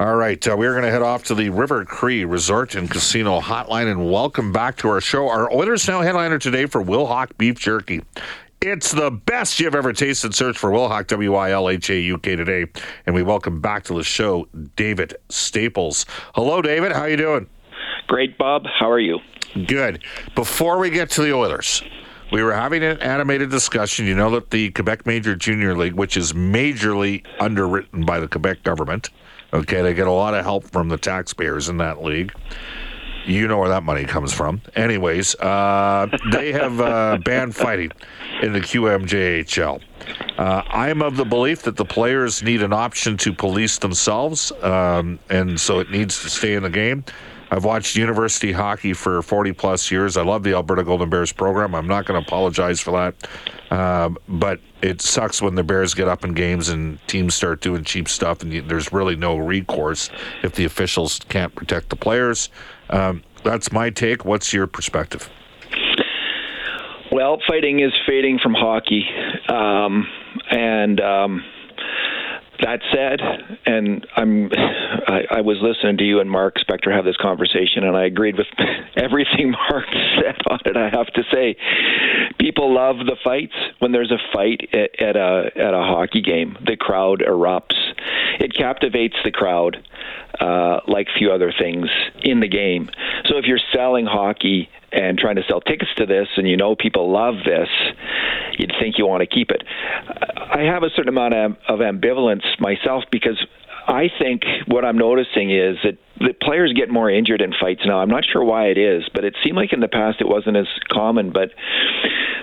All 0.00 0.14
right, 0.14 0.46
uh, 0.46 0.54
we're 0.56 0.74
going 0.74 0.84
to 0.84 0.92
head 0.92 1.02
off 1.02 1.24
to 1.24 1.34
the 1.34 1.50
River 1.50 1.84
Cree 1.84 2.24
Resort 2.24 2.76
and 2.76 2.88
Casino 2.88 3.40
Hotline 3.40 3.90
and 3.90 4.12
welcome 4.12 4.52
back 4.52 4.76
to 4.76 4.88
our 4.88 5.00
show. 5.00 5.28
Our 5.28 5.52
Oilers 5.52 5.88
Now 5.88 6.02
headliner 6.02 6.38
today 6.38 6.66
for 6.66 6.80
Wilhauk 6.80 7.36
Beef 7.36 7.58
Jerky. 7.58 8.02
It's 8.62 8.92
the 8.92 9.10
best 9.10 9.58
you've 9.58 9.74
ever 9.74 9.92
tasted. 9.92 10.36
Search 10.36 10.56
for 10.56 10.70
Wilhauk, 10.70 11.08
W 11.08 11.34
I 11.34 11.50
L 11.50 11.68
H 11.68 11.90
A 11.90 11.98
U 11.98 12.18
K 12.18 12.36
today. 12.36 12.66
And 13.06 13.14
we 13.16 13.24
welcome 13.24 13.60
back 13.60 13.82
to 13.86 13.94
the 13.94 14.04
show 14.04 14.46
David 14.76 15.16
Staples. 15.30 16.06
Hello, 16.36 16.62
David. 16.62 16.92
How 16.92 17.06
you 17.06 17.16
doing? 17.16 17.48
Great, 18.06 18.38
Bob. 18.38 18.66
How 18.66 18.88
are 18.88 19.00
you? 19.00 19.18
Good. 19.66 20.04
Before 20.36 20.78
we 20.78 20.90
get 20.90 21.10
to 21.10 21.22
the 21.22 21.34
Oilers, 21.34 21.82
we 22.30 22.44
were 22.44 22.54
having 22.54 22.84
an 22.84 22.98
animated 23.00 23.50
discussion. 23.50 24.06
You 24.06 24.14
know 24.14 24.30
that 24.30 24.52
the 24.52 24.70
Quebec 24.70 25.06
Major 25.06 25.34
Junior 25.34 25.76
League, 25.76 25.94
which 25.94 26.16
is 26.16 26.34
majorly 26.34 27.24
underwritten 27.40 28.06
by 28.06 28.20
the 28.20 28.28
Quebec 28.28 28.62
government, 28.62 29.10
Okay, 29.52 29.82
they 29.82 29.94
get 29.94 30.06
a 30.06 30.12
lot 30.12 30.34
of 30.34 30.44
help 30.44 30.64
from 30.64 30.88
the 30.88 30.98
taxpayers 30.98 31.68
in 31.68 31.78
that 31.78 32.02
league. 32.02 32.32
You 33.24 33.46
know 33.46 33.58
where 33.58 33.68
that 33.68 33.82
money 33.82 34.04
comes 34.04 34.32
from. 34.32 34.62
Anyways, 34.74 35.34
uh, 35.36 36.06
they 36.32 36.52
have 36.52 36.80
uh, 36.80 37.18
banned 37.24 37.54
fighting 37.54 37.92
in 38.42 38.52
the 38.52 38.60
QMJHL. 38.60 39.82
Uh, 40.38 40.62
I'm 40.68 41.02
of 41.02 41.16
the 41.16 41.24
belief 41.24 41.62
that 41.62 41.76
the 41.76 41.84
players 41.84 42.42
need 42.42 42.62
an 42.62 42.72
option 42.72 43.16
to 43.18 43.32
police 43.32 43.78
themselves, 43.78 44.52
um, 44.62 45.18
and 45.28 45.60
so 45.60 45.78
it 45.80 45.90
needs 45.90 46.22
to 46.22 46.30
stay 46.30 46.54
in 46.54 46.62
the 46.62 46.70
game. 46.70 47.04
I've 47.50 47.64
watched 47.64 47.96
university 47.96 48.52
hockey 48.52 48.92
for 48.92 49.22
40 49.22 49.52
plus 49.52 49.90
years. 49.90 50.16
I 50.16 50.22
love 50.22 50.42
the 50.42 50.52
Alberta 50.52 50.84
Golden 50.84 51.08
Bears 51.08 51.32
program. 51.32 51.74
I'm 51.74 51.86
not 51.86 52.04
going 52.04 52.20
to 52.20 52.26
apologize 52.26 52.80
for 52.80 52.90
that. 52.90 53.74
Um, 53.76 54.18
but 54.28 54.60
it 54.82 55.00
sucks 55.00 55.42
when 55.42 55.54
the 55.54 55.62
Bears 55.62 55.94
get 55.94 56.08
up 56.08 56.24
in 56.24 56.34
games 56.34 56.68
and 56.68 56.98
teams 57.06 57.34
start 57.34 57.60
doing 57.60 57.84
cheap 57.84 58.08
stuff, 58.08 58.42
and 58.42 58.52
you, 58.52 58.62
there's 58.62 58.92
really 58.92 59.16
no 59.16 59.36
recourse 59.36 60.10
if 60.42 60.54
the 60.54 60.64
officials 60.64 61.20
can't 61.28 61.54
protect 61.54 61.90
the 61.90 61.96
players. 61.96 62.48
Um, 62.90 63.22
that's 63.42 63.72
my 63.72 63.90
take. 63.90 64.24
What's 64.24 64.52
your 64.52 64.66
perspective? 64.66 65.30
Well, 67.10 67.38
fighting 67.46 67.80
is 67.80 67.92
fading 68.06 68.38
from 68.42 68.54
hockey. 68.54 69.04
Um, 69.48 70.06
and. 70.50 71.00
Um, 71.00 71.44
that 72.60 72.80
said, 72.92 73.20
and 73.66 74.06
I'm, 74.16 74.50
I, 75.06 75.38
I, 75.38 75.40
was 75.40 75.58
listening 75.62 75.96
to 75.98 76.04
you 76.04 76.20
and 76.20 76.30
Mark 76.30 76.56
Spector 76.56 76.92
have 76.92 77.04
this 77.04 77.16
conversation, 77.16 77.84
and 77.84 77.96
I 77.96 78.04
agreed 78.04 78.36
with 78.36 78.46
everything 78.96 79.52
Mark 79.52 79.86
said 80.16 80.36
on 80.50 80.58
it. 80.64 80.76
I 80.76 80.88
have 80.90 81.06
to 81.14 81.22
say, 81.32 81.56
people 82.38 82.74
love 82.74 82.98
the 82.98 83.16
fights. 83.22 83.54
When 83.78 83.92
there's 83.92 84.10
a 84.10 84.18
fight 84.32 84.68
at, 84.72 85.00
at 85.00 85.16
a 85.16 85.50
at 85.56 85.74
a 85.74 85.82
hockey 85.82 86.20
game, 86.20 86.56
the 86.64 86.76
crowd 86.76 87.20
erupts. 87.20 87.77
It 88.40 88.54
captivates 88.54 89.16
the 89.24 89.30
crowd 89.30 89.78
uh, 90.40 90.80
like 90.86 91.08
few 91.16 91.32
other 91.32 91.52
things 91.56 91.88
in 92.22 92.40
the 92.40 92.48
game. 92.48 92.90
So 93.26 93.38
if 93.38 93.46
you're 93.46 93.60
selling 93.72 94.06
hockey 94.06 94.68
and 94.92 95.18
trying 95.18 95.36
to 95.36 95.42
sell 95.48 95.60
tickets 95.60 95.90
to 95.96 96.06
this, 96.06 96.28
and 96.36 96.48
you 96.48 96.56
know 96.56 96.74
people 96.74 97.10
love 97.10 97.34
this, 97.44 97.68
you'd 98.58 98.72
think 98.80 98.98
you 98.98 99.06
want 99.06 99.20
to 99.20 99.26
keep 99.26 99.50
it. 99.50 99.62
I 100.36 100.62
have 100.62 100.82
a 100.82 100.90
certain 100.90 101.08
amount 101.08 101.34
of, 101.34 101.56
of 101.68 101.80
ambivalence 101.80 102.44
myself 102.58 103.04
because 103.10 103.44
I 103.88 104.10
think 104.20 104.42
what 104.66 104.84
I'm 104.84 104.98
noticing 104.98 105.50
is 105.50 105.78
that 105.82 105.96
the 106.20 106.34
players 106.34 106.74
get 106.74 106.90
more 106.90 107.10
injured 107.10 107.40
in 107.40 107.54
fights 107.58 107.80
now. 107.86 108.00
I'm 108.00 108.10
not 108.10 108.24
sure 108.30 108.44
why 108.44 108.66
it 108.66 108.76
is, 108.76 109.04
but 109.14 109.24
it 109.24 109.34
seemed 109.42 109.56
like 109.56 109.72
in 109.72 109.80
the 109.80 109.88
past 109.88 110.20
it 110.20 110.28
wasn't 110.28 110.58
as 110.58 110.66
common. 110.92 111.32
But 111.32 111.52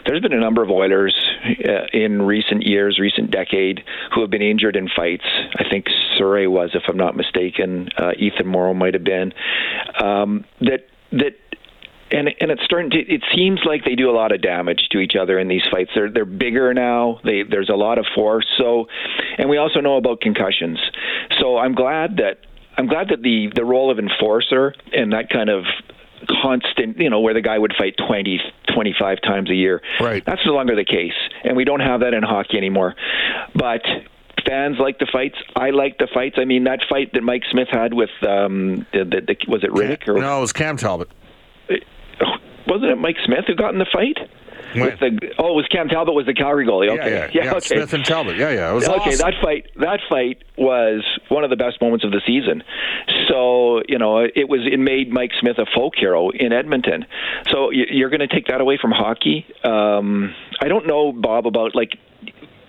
there's 0.08 0.22
been 0.22 0.34
a 0.34 0.40
number 0.40 0.64
of 0.64 0.72
Oilers 0.72 1.16
uh, 1.46 1.86
in 1.94 2.24
recent 2.24 2.64
years, 2.64 2.98
recent 3.00 3.30
decade, 3.30 3.82
who 4.14 4.22
have 4.22 4.32
been 4.32 4.42
injured 4.42 4.76
in 4.76 4.90
fights. 4.90 5.26
I 5.56 5.70
think 5.70 5.86
Surrey 6.18 6.48
was, 6.48 6.72
if 6.74 6.84
I'm 6.88 6.98
not 6.98 7.16
mistaken. 7.16 7.90
Uh, 7.96 8.12
Ethan 8.18 8.48
Moreau 8.48 8.74
might 8.74 8.96
have 8.96 9.04
been. 9.04 9.32
Um, 10.04 10.46
that 10.62 10.88
that 11.12 11.38
and 12.16 12.30
and 12.40 12.50
it's 12.50 12.64
starting 12.64 12.90
to. 12.92 12.98
It 12.98 13.24
seems 13.36 13.60
like 13.66 13.84
they 13.84 13.96
do 13.96 14.10
a 14.10 14.16
lot 14.16 14.32
of 14.32 14.42
damage 14.42 14.88
to 14.92 15.00
each 15.00 15.16
other 15.20 15.38
in 15.38 15.48
these 15.48 15.64
fights. 15.70 15.92
They're 15.94 16.10
they're 16.10 16.26
bigger 16.26 16.74
now. 16.74 17.20
They, 17.24 17.44
there's 17.44 17.70
a 17.70 17.76
lot 17.76 17.98
of 17.98 18.06
force. 18.16 18.48
So, 18.58 18.88
and 19.38 19.50
we 19.50 19.58
also 19.58 19.82
know 19.82 19.98
about 19.98 20.22
concussions. 20.22 20.80
So 21.40 21.58
I'm 21.58 21.76
glad 21.76 22.18
that 22.18 22.40
I'm 22.78 22.88
glad 22.88 23.10
that 23.10 23.22
the 23.22 23.52
the 23.54 23.66
role 23.66 23.92
of 23.92 24.00
enforcer 24.00 24.74
and 24.94 25.12
that 25.12 25.30
kind 25.30 25.50
of 25.50 25.66
constant, 26.42 26.98
you 26.98 27.10
know, 27.10 27.20
where 27.20 27.34
the 27.34 27.42
guy 27.42 27.58
would 27.58 27.74
fight 27.78 27.96
20, 28.08 28.40
25 28.74 29.22
times 29.22 29.50
a 29.52 29.54
year. 29.54 29.82
Right. 30.00 30.24
That's 30.26 30.42
no 30.46 30.54
longer 30.54 30.76
the 30.76 30.86
case, 30.86 31.14
and 31.44 31.58
we 31.58 31.66
don't 31.66 31.82
have 31.82 32.00
that 32.00 32.14
in 32.14 32.24
hockey 32.24 32.58
anymore. 32.58 32.96
But 33.54 33.82
fans 34.48 34.78
like 34.80 35.00
the 35.00 35.08
fights. 35.12 35.36
I 35.54 35.72
like 35.72 35.98
the 35.98 36.08
fights. 36.14 36.36
I 36.40 36.46
mean, 36.46 36.64
that 36.64 36.80
fight 36.90 37.12
that 37.14 37.24
Mike 37.24 37.44
Smith 37.52 37.68
had 37.70 37.94
with 37.94 38.12
um, 38.22 38.88
the, 38.94 39.04
the, 39.04 39.22
the 39.28 39.52
was 39.52 39.66
it 39.66 39.72
Rittich 39.72 40.08
or 40.08 40.18
no? 40.18 40.38
It 40.38 40.42
was 40.42 40.54
Cam 40.54 40.78
Talbot 40.78 41.10
wasn't 42.68 42.92
it 42.92 42.98
Mike 42.98 43.18
Smith 43.26 43.46
who 43.48 43.56
got 43.56 43.74
in 43.74 43.80
the 43.80 43.88
fight? 43.92 44.18
With 44.76 45.00
the 45.00 45.34
oh, 45.40 45.52
it 45.52 45.56
was 45.56 45.68
Cam 45.72 45.88
Talbot 45.88 46.14
was 46.14 46.26
the 46.26 46.34
Calgary 46.34 46.68
goalie. 46.68 46.90
Okay, 46.90 47.10
yeah, 47.10 47.30
yeah, 47.34 47.44
yeah, 47.46 47.52
okay. 47.52 47.78
Smith 47.78 47.94
and 47.94 48.04
Talbot. 48.04 48.36
Yeah, 48.36 48.50
yeah, 48.50 48.72
it 48.72 48.74
was 48.74 48.88
okay. 48.90 49.12
Awesome. 49.12 49.32
That 49.32 49.34
fight, 49.42 49.68
that 49.78 50.00
fight 50.10 50.44
was 50.58 51.02
one 51.30 51.44
of 51.46 51.50
the 51.50 51.56
best 51.56 51.82
moments 51.82 52.04
of 52.04 52.12
the 52.12 52.22
season. 52.28 52.62
So 53.30 53.82
you 53.88 53.98
know, 53.98 54.20
it 54.20 54.50
was 54.50 54.62
it 54.70 54.80
made 54.80 55.12
Mike 55.12 55.32
Smith 55.40 55.58
a 55.60 55.66
folk 55.74 55.94
hero 55.96 56.30
in 56.30 56.52
Edmonton. 56.52 57.06
So 57.50 57.70
you're 57.72 58.10
going 58.10 58.28
to 58.28 58.28
take 58.28 58.48
that 58.48 58.60
away 58.60 58.78
from 58.82 58.92
hockey? 58.92 59.46
Um, 59.64 60.34
I 60.60 60.68
don't 60.68 60.88
know, 60.88 61.14
Bob, 61.14 61.48
about 61.48 61.74
like 61.76 61.98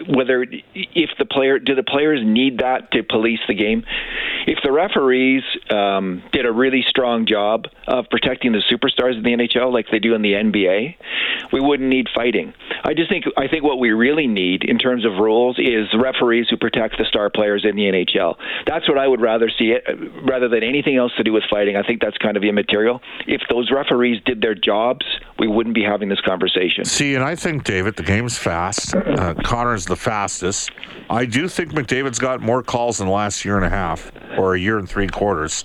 whether 0.09 0.47
if 0.75 1.11
the 1.19 1.25
player 1.25 1.59
do 1.59 1.75
the 1.75 1.83
players 1.83 2.21
need 2.25 2.59
that 2.59 2.91
to 2.93 3.03
police 3.03 3.41
the 3.49 3.55
game 3.55 3.85
if 4.47 4.61
the 4.63 4.71
referees 4.71 5.43
um, 5.71 6.23
did 6.33 6.47
a 6.47 6.53
really 6.53 6.85
strong 6.89 7.27
job 7.27 7.67
of 7.89 8.09
protecting 8.11 8.53
the 8.53 8.63
superstars 8.71 9.17
in 9.17 9.25
the 9.25 9.31
NHL 9.31 9.73
like 9.73 9.87
they 9.91 9.99
do 9.99 10.15
in 10.15 10.23
the 10.23 10.33
NBA, 10.35 10.95
we 11.53 11.61
wouldn't 11.61 11.89
need 11.89 12.07
fighting. 12.15 12.55
I 12.85 12.95
just 12.95 13.11
think 13.11 13.25
I 13.37 13.49
think 13.49 13.65
what 13.65 13.81
we 13.81 13.91
really 13.91 14.29
need 14.29 14.63
in 14.63 14.79
terms 14.79 15.05
of 15.05 15.15
rules 15.15 15.59
is 15.59 15.89
referees 15.99 16.47
who 16.49 16.57
protect 16.57 16.97
the 16.99 17.05
star 17.05 17.29
players 17.29 17.65
in 17.69 17.75
the 17.75 17.83
NHL. 17.83 18.37
That's 18.67 18.89
what 18.89 18.99
I 18.99 19.09
would 19.09 19.21
rather 19.21 19.51
see 19.51 19.73
it 19.73 19.85
rather 20.25 20.49
than 20.49 20.63
anything 20.63 20.97
else 20.97 21.13
to 21.17 21.25
do 21.25 21.33
with 21.33 21.43
fighting. 21.51 21.77
I 21.77 21.83
think 21.83 22.01
that's 22.01 22.17
kind 22.19 22.37
of 22.37 22.45
immaterial. 22.45 23.01
If 23.27 23.43
those 23.51 23.73
referees 23.73 24.23
did 24.25 24.41
their 24.41 24.55
jobs, 24.55 25.05
we 25.41 25.49
wouldn't 25.49 25.75
be 25.75 25.83
having 25.83 26.09
this 26.09 26.21
conversation. 26.21 26.85
See, 26.85 27.17
and 27.17 27.25
I 27.25 27.35
think 27.35 27.65
David, 27.65 27.97
the 27.97 28.05
game's 28.05 28.39
fast. 28.39 28.95
Uh, 28.95 29.35
Connor's 29.43 29.87
the 29.87 29.96
fastest. 29.97 30.71
I 31.11 31.25
do 31.25 31.49
think 31.49 31.73
McDavid's 31.73 32.19
got 32.19 32.41
more 32.41 32.63
calls 32.63 33.01
in 33.01 33.07
the 33.07 33.13
last 33.13 33.45
year 33.45 33.57
and 33.57 33.65
a 33.65 33.71
half 33.71 34.11
or 34.37 34.55
a 34.55 34.59
year 34.59 34.79
and 34.79 34.89
three 34.89 35.09
quarters 35.09 35.65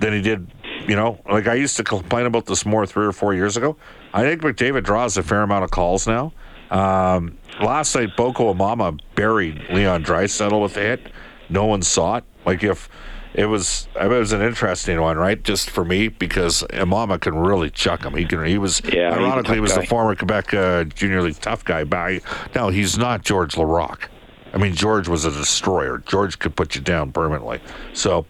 than 0.00 0.12
he 0.12 0.20
did. 0.20 0.52
You 0.86 0.96
know, 0.96 1.20
like 1.30 1.46
I 1.46 1.54
used 1.54 1.76
to 1.76 1.84
complain 1.84 2.26
about 2.26 2.46
this 2.46 2.66
more 2.66 2.86
three 2.86 3.06
or 3.06 3.12
four 3.12 3.34
years 3.34 3.56
ago. 3.56 3.76
I 4.12 4.22
think 4.22 4.42
McDavid 4.42 4.84
draws 4.84 5.16
a 5.16 5.22
fair 5.22 5.42
amount 5.42 5.64
of 5.64 5.70
calls 5.70 6.06
now. 6.06 6.32
Um, 6.70 7.38
last 7.60 7.94
night, 7.94 8.16
Boko 8.16 8.52
Imama 8.52 8.98
buried 9.14 9.62
Leon 9.70 10.04
Draisaitl 10.04 10.60
with 10.60 10.76
a 10.76 10.80
hit. 10.80 11.12
No 11.48 11.66
one 11.66 11.82
saw 11.82 12.16
it. 12.16 12.24
Like 12.44 12.64
if 12.64 12.88
it 13.34 13.46
was 13.46 13.88
it 13.98 14.08
was 14.08 14.32
an 14.32 14.42
interesting 14.42 15.00
one, 15.00 15.16
right? 15.16 15.42
Just 15.42 15.70
for 15.70 15.84
me 15.84 16.08
because 16.08 16.62
Imama 16.70 17.20
can 17.20 17.34
really 17.36 17.70
chuck 17.70 18.04
him. 18.04 18.14
He 18.14 18.24
can. 18.24 18.44
He 18.44 18.58
was 18.58 18.82
Yeah, 18.84 19.14
a 19.14 19.18
ironically 19.18 19.54
he 19.54 19.60
tough 19.60 19.62
was 19.62 19.74
the 19.74 19.86
former 19.86 20.14
Quebec 20.14 20.54
uh, 20.54 20.84
Junior 20.84 21.22
League 21.22 21.40
tough 21.40 21.64
guy. 21.64 21.84
But 21.84 22.22
no, 22.54 22.68
he's 22.68 22.98
not 22.98 23.22
George 23.22 23.54
Laraque. 23.54 24.08
I 24.52 24.58
mean, 24.58 24.74
George 24.74 25.08
was 25.08 25.24
a 25.24 25.30
destroyer. 25.30 25.98
George 26.06 26.38
could 26.38 26.54
put 26.54 26.74
you 26.74 26.82
down 26.82 27.10
permanently. 27.10 27.60
So, 27.94 28.26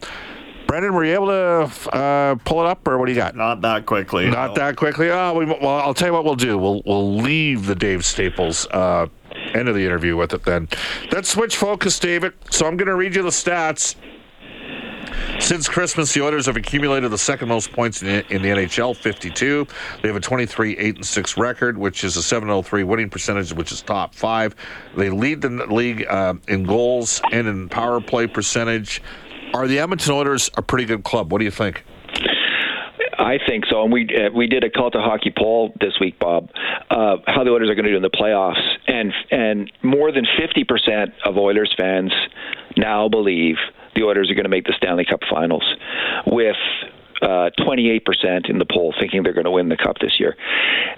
Brendan, 0.69 0.94
were 0.94 1.04
you 1.04 1.14
able 1.14 1.26
to 1.26 1.94
uh, 1.96 2.37
pull 2.44 2.60
it 2.60 2.66
up, 2.66 2.87
or 2.87 2.96
what 2.96 3.06
do 3.06 3.12
you 3.12 3.19
got? 3.19 3.34
Not 3.34 3.60
that 3.62 3.87
quickly. 3.87 4.31
Not 4.31 4.50
no. 4.50 4.54
that 4.54 4.76
quickly. 4.76 5.10
Oh, 5.10 5.34
we, 5.34 5.46
well, 5.46 5.66
I'll 5.66 5.94
tell 5.94 6.08
you 6.08 6.14
what 6.14 6.25
we'll 6.25 6.37
do. 6.37 6.56
We'll 6.56 6.81
we'll 6.87 7.16
leave 7.16 7.66
the 7.66 7.75
Dave 7.75 8.04
Staples 8.04 8.66
uh, 8.70 9.08
end 9.52 9.69
of 9.69 9.75
the 9.75 9.84
interview 9.84 10.16
with 10.16 10.32
it 10.32 10.44
then. 10.44 10.69
Let's 11.10 11.28
switch 11.28 11.56
focus, 11.56 11.99
David. 11.99 12.34
So 12.50 12.66
I'm 12.66 12.76
going 12.76 12.87
to 12.87 12.94
read 12.94 13.16
you 13.16 13.22
the 13.22 13.31
stats. 13.31 13.96
Since 15.42 15.68
Christmas, 15.68 16.14
the 16.14 16.22
Oilers 16.22 16.46
have 16.46 16.56
accumulated 16.56 17.10
the 17.10 17.18
second 17.18 17.48
most 17.48 17.72
points 17.72 18.00
in 18.00 18.06
the, 18.06 18.32
in 18.32 18.42
the 18.42 18.48
NHL, 18.48 18.96
52. 18.96 19.66
They 20.00 20.08
have 20.08 20.16
a 20.16 20.20
23 20.20 20.78
8 20.78 20.96
and 20.96 21.04
6 21.04 21.36
record, 21.36 21.76
which 21.76 22.04
is 22.04 22.16
a 22.16 22.22
703 22.22 22.84
winning 22.84 23.10
percentage, 23.10 23.52
which 23.52 23.72
is 23.72 23.82
top 23.82 24.14
five. 24.14 24.54
They 24.96 25.10
lead 25.10 25.42
the 25.42 25.48
league 25.48 26.06
uh, 26.08 26.34
in 26.46 26.62
goals 26.62 27.20
and 27.32 27.48
in 27.48 27.68
power 27.68 28.00
play 28.00 28.28
percentage. 28.28 29.02
Are 29.52 29.66
the 29.66 29.80
Edmonton 29.80 30.12
Oilers 30.12 30.48
a 30.56 30.62
pretty 30.62 30.84
good 30.84 31.02
club? 31.02 31.32
What 31.32 31.40
do 31.40 31.44
you 31.44 31.50
think? 31.50 31.84
I 33.18 33.38
think 33.46 33.64
so. 33.68 33.82
And 33.82 33.92
we 33.92 34.08
uh, 34.16 34.30
we 34.30 34.46
did 34.46 34.62
a 34.62 34.70
Cult 34.70 34.94
of 34.94 35.02
Hockey 35.02 35.32
poll 35.36 35.74
this 35.80 35.94
week, 36.00 36.20
Bob, 36.20 36.50
uh, 36.88 37.16
how 37.26 37.42
the 37.42 37.50
Oilers 37.50 37.68
are 37.68 37.74
going 37.74 37.84
to 37.84 37.90
do 37.90 37.96
in 37.96 38.02
the 38.02 38.10
playoffs, 38.10 38.62
and 38.86 39.12
and 39.32 39.72
more 39.82 40.12
than 40.12 40.24
fifty 40.40 40.62
percent 40.62 41.12
of 41.24 41.36
Oilers 41.36 41.74
fans 41.76 42.12
now 42.76 43.08
believe 43.08 43.56
the 43.94 44.02
Oilers 44.02 44.30
are 44.30 44.34
going 44.34 44.44
to 44.44 44.50
make 44.50 44.64
the 44.64 44.74
Stanley 44.76 45.04
Cup 45.04 45.20
Finals, 45.30 45.64
with. 46.26 46.56
Uh, 47.20 47.50
28% 47.56 48.50
in 48.50 48.58
the 48.58 48.64
poll 48.64 48.92
thinking 48.98 49.22
they're 49.22 49.32
going 49.32 49.44
to 49.44 49.50
win 49.52 49.68
the 49.68 49.76
cup 49.76 49.96
this 50.00 50.18
year. 50.18 50.36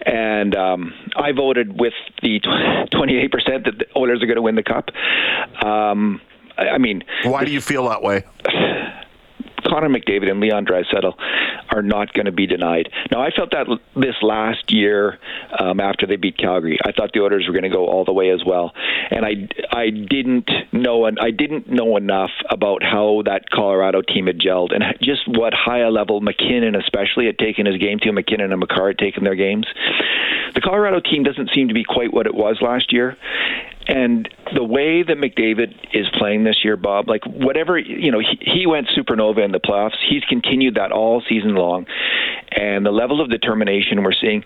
And 0.06 0.56
um, 0.56 0.94
I 1.17 1.32
voted 1.32 1.79
with 1.79 1.93
the 2.23 2.41
28% 2.41 3.64
that 3.67 3.79
the 3.79 3.85
Oilers 3.94 4.23
are 4.23 4.26
going 4.26 4.37
to 4.37 4.41
win 4.41 4.55
the 4.55 4.62
cup. 4.62 4.88
Um, 5.62 6.23
I 6.56 6.69
I 6.69 6.79
mean, 6.79 7.05
Why 7.25 7.44
do 7.44 7.52
you 7.52 7.61
feel 7.61 7.91
that 7.91 8.02
way? 8.02 8.25
Connor 9.67 9.89
McDavid 9.89 10.31
and 10.31 10.41
Leon 10.41 10.67
Draisaitl 10.67 11.15
are 11.71 11.83
not 11.83 12.13
going 12.13 12.27
to 12.27 12.33
be 12.33 12.47
denied. 12.47 12.91
Now, 13.11 13.23
I 13.23 13.31
felt 13.31 13.51
that 13.53 13.67
this 13.95 14.15
last 14.23 14.73
year 14.73 15.19
um, 15.59 15.81
after 15.81 16.07
they 16.07 16.17
beat 16.17 16.37
Calgary, 16.39 16.79
I 16.85 16.93
thought 16.93 17.13
the 17.13 17.21
Oilers 17.21 17.47
were 17.47 17.53
going 17.53 17.71
to 17.71 17.77
go 17.77 17.87
all 17.87 18.05
the 18.05 18.13
way 18.13 18.31
as 18.31 18.43
well, 18.45 18.73
and 19.11 19.25
I 19.25 19.49
I 19.71 19.91
didn't 19.91 20.51
know 20.73 21.07
and 21.07 21.19
I 21.21 21.31
didn't 21.31 21.69
know 21.71 21.97
enough 21.97 22.31
about 22.51 22.83
how 22.83 23.23
that 23.27 23.51
Colorado 23.51 24.03
team 24.03 24.27
had 24.27 24.39
gelled 24.39 24.75
and 24.75 24.85
just 25.03 25.27
what 25.27 25.53
high 25.55 25.87
level 25.89 26.21
MacKinnon 26.21 26.75
especially 26.75 27.27
had 27.27 27.39
taken 27.39 27.67
his 27.67 27.79
game 27.79 27.99
to. 28.01 28.13
MacKinnon 28.13 28.53
and 28.53 28.61
Makar 28.61 28.89
had 28.89 28.99
taken 28.99 29.25
their 29.25 29.35
games. 29.35 29.67
The 30.55 30.61
Colorado 30.61 31.01
team 31.01 31.25
doesn't 31.25 31.51
seem 31.53 31.69
to 31.69 31.75
be 31.75 31.85
quite 31.85 32.13
what 32.13 32.27
it 32.27 32.35
was 32.35 32.59
last 32.61 32.93
year. 32.93 33.17
And 33.87 34.29
the 34.55 34.65
way 34.65 35.03
that 35.03 35.19
McDavid 35.19 35.75
is 35.93 36.07
playing 36.19 36.45
this 36.45 36.65
year, 36.65 36.77
Bob, 36.77 37.09
like 37.09 37.25
whatever, 37.27 37.79
you 37.79 38.11
know, 38.11 38.21
he, 38.21 38.39
he 38.41 38.67
went 38.67 38.89
supernova 38.89 39.45
in 39.45 39.53
the 39.53 39.61
playoffs. 39.61 39.97
He's 40.09 40.25
continued 40.25 40.77
that 40.77 40.91
all 40.91 41.23
season 41.29 41.55
long. 41.55 41.87
And 42.53 42.87
the 42.87 42.91
level 42.91 43.21
of 43.21 43.31
determination 43.31 44.03
we're 44.03 44.13
seeing, 44.13 44.45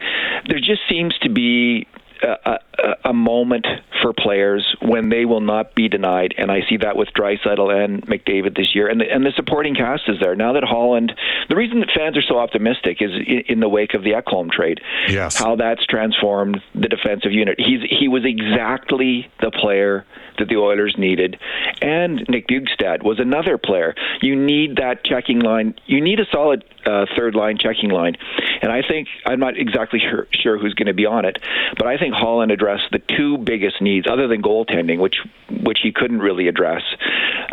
there 0.49 0.59
just 0.59 0.81
seems 0.89 1.17
to 1.19 1.29
be 1.29 1.87
a, 2.23 2.59
a, 2.79 3.09
a 3.11 3.13
moment 3.13 3.67
for 4.03 4.13
players 4.13 4.77
when 4.81 5.09
they 5.09 5.25
will 5.25 5.41
not 5.41 5.75
be 5.75 5.89
denied, 5.89 6.35
and 6.39 6.51
I 6.51 6.61
see 6.69 6.77
that 6.79 6.97
with 6.97 7.09
Draisaitl 7.17 7.85
and 7.85 8.07
McDavid 8.07 8.57
this 8.57 8.75
year, 8.75 8.89
and 8.89 9.01
the, 9.01 9.11
and 9.11 9.25
the 9.25 9.33
supporting 9.37 9.75
cast 9.75 10.03
is 10.09 10.17
there 10.21 10.35
now 10.35 10.53
that 10.53 10.65
Holland. 10.65 11.13
The 11.49 11.57
reason 11.57 11.81
that 11.81 11.91
fans 11.95 12.17
are 12.17 12.23
so 12.23 12.39
optimistic 12.39 12.99
is 13.01 13.11
in, 13.13 13.43
in 13.49 13.61
the 13.61 13.69
wake 13.69 13.95
of 13.95 14.03
the 14.03 14.13
Ekholm 14.13 14.51
trade. 14.51 14.81
Yes. 15.09 15.39
how 15.39 15.57
that's 15.57 15.85
transformed 15.87 16.61
the 16.75 16.89
defensive 16.89 17.33
unit. 17.33 17.57
He's 17.59 17.81
he 17.89 18.09
was 18.09 18.25
exactly 18.25 19.31
the 19.41 19.51
player 19.51 20.05
that 20.39 20.49
the 20.49 20.57
Oilers 20.57 20.95
needed, 20.99 21.39
and 21.83 22.25
Nick 22.29 22.49
Bjugstad 22.49 23.03
was 23.03 23.19
another 23.19 23.59
player. 23.59 23.95
You 24.23 24.37
need 24.37 24.77
that 24.77 25.05
checking 25.05 25.41
line. 25.41 25.75
You 25.87 26.01
need 26.01 26.21
a 26.21 26.27
solid 26.33 26.65
uh, 26.85 27.07
third 27.17 27.35
line 27.35 27.59
checking 27.59 27.91
line, 27.91 28.17
and 28.63 28.73
I 28.73 28.83
think 28.87 29.09
I'm 29.27 29.41
not 29.41 29.59
exactly 29.59 30.01
sure, 30.01 30.27
sure 30.33 30.59
who's 30.59 30.75
going 30.75 30.87
to 30.87 30.95
be 30.95 31.07
on 31.07 31.25
it, 31.25 31.39
but 31.77 31.87
I 31.87 31.99
think 31.99 32.15
Holland 32.15 32.51
addressed 32.51 32.91
the 32.91 33.01
two 33.17 33.39
biggest 33.39 33.81
needs, 33.81 34.07
other 34.11 34.29
than 34.29 34.43
goaltending, 34.43 34.99
which 34.99 35.17
which 35.63 35.79
he 35.83 35.93
couldn't 35.93 36.21
really 36.21 36.49
address 36.49 36.83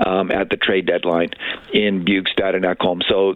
um, 0.06 0.32
at 0.32 0.50
the 0.50 0.58
trade 0.58 0.86
deadline 0.86 1.30
in 1.74 2.06
Bjugstad 2.06 2.56
and 2.56 2.66
Ekholm. 2.66 3.02
So, 3.08 3.36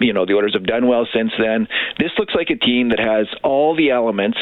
you 0.00 0.12
know, 0.12 0.26
the 0.26 0.34
Oilers 0.34 0.54
have 0.54 0.64
done 0.64 0.86
well 0.86 1.06
since 1.12 1.32
then. 1.38 1.68
This 1.98 2.10
looks 2.18 2.34
like 2.34 2.50
a 2.50 2.56
team 2.56 2.90
that 2.90 2.98
has 2.98 3.26
all 3.42 3.76
the 3.76 3.90
elements 3.90 4.38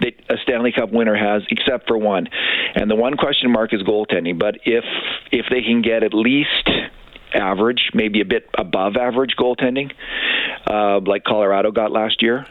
that 0.00 0.12
a 0.28 0.36
Stanley 0.42 0.72
Cup 0.72 0.92
winner 0.92 1.16
has, 1.16 1.42
except 1.50 1.86
for 1.86 1.96
one. 1.98 2.28
And 2.74 2.90
the 2.90 2.96
one 2.96 3.16
question 3.16 3.50
mark 3.50 3.72
is 3.72 3.82
goaltending. 3.82 4.38
But 4.38 4.56
if 4.64 4.84
if 5.32 5.46
they 5.50 5.62
can 5.62 5.82
get 5.82 6.02
at 6.02 6.14
least 6.14 6.68
average, 7.34 7.90
maybe 7.94 8.20
a 8.20 8.24
bit 8.24 8.48
above 8.58 8.96
average 8.96 9.34
goaltending, 9.38 9.92
uh, 10.66 11.00
like 11.00 11.24
Colorado 11.24 11.70
got 11.70 11.92
last 11.92 12.22
year, 12.22 12.46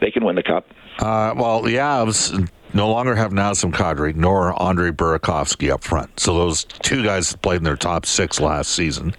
they 0.00 0.10
can 0.10 0.24
win 0.24 0.36
the 0.36 0.42
cup. 0.42 0.66
Uh, 0.98 1.32
well, 1.36 1.62
the 1.62 1.76
Avs 1.76 2.50
no 2.74 2.90
longer 2.90 3.14
have 3.14 3.32
Nazem 3.32 3.72
Kadri 3.72 4.14
nor 4.14 4.60
Andre 4.60 4.90
Burakovsky 4.90 5.70
up 5.70 5.82
front. 5.82 6.20
So 6.20 6.34
those 6.34 6.64
two 6.64 7.02
guys 7.02 7.34
played 7.36 7.58
in 7.58 7.64
their 7.64 7.76
top 7.76 8.06
six 8.06 8.40
last 8.40 8.72
season. 8.72 9.14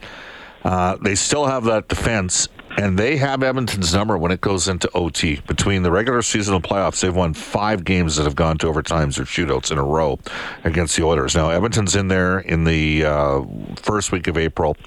Uh, 0.63 0.97
they 0.97 1.15
still 1.15 1.47
have 1.47 1.63
that 1.65 1.88
defense, 1.88 2.47
and 2.77 2.97
they 2.97 3.18
have 3.18 3.44
Edmonton's 3.44 3.94
number 3.94 4.18
when 4.18 4.31
it 4.31 4.41
goes 4.41 4.68
into 4.68 4.89
OT. 4.94 5.41
Between 5.47 5.83
the 5.83 5.91
regular 5.91 6.21
season 6.21 6.56
and 6.56 6.63
playoffs, 6.63 7.01
they've 7.01 7.15
won 7.15 7.33
five 7.33 7.83
games 7.83 8.15
that 8.15 8.23
have 8.23 8.35
gone 8.35 8.57
to 8.59 8.68
overtimes 8.68 9.19
or 9.19 9.23
shootouts 9.23 9.71
in 9.71 9.77
a 9.77 9.83
row 9.83 10.19
against 10.63 10.95
the 10.95 11.03
Oilers. 11.03 11.35
Now, 11.35 11.50
Edmonton's 11.50 11.95
in 11.95 12.07
there 12.07 12.39
in 12.39 12.63
the 12.63 13.06
uh, 13.06 13.41
first 13.75 14.12
week 14.12 14.27
of 14.27 14.38
April. 14.38 14.77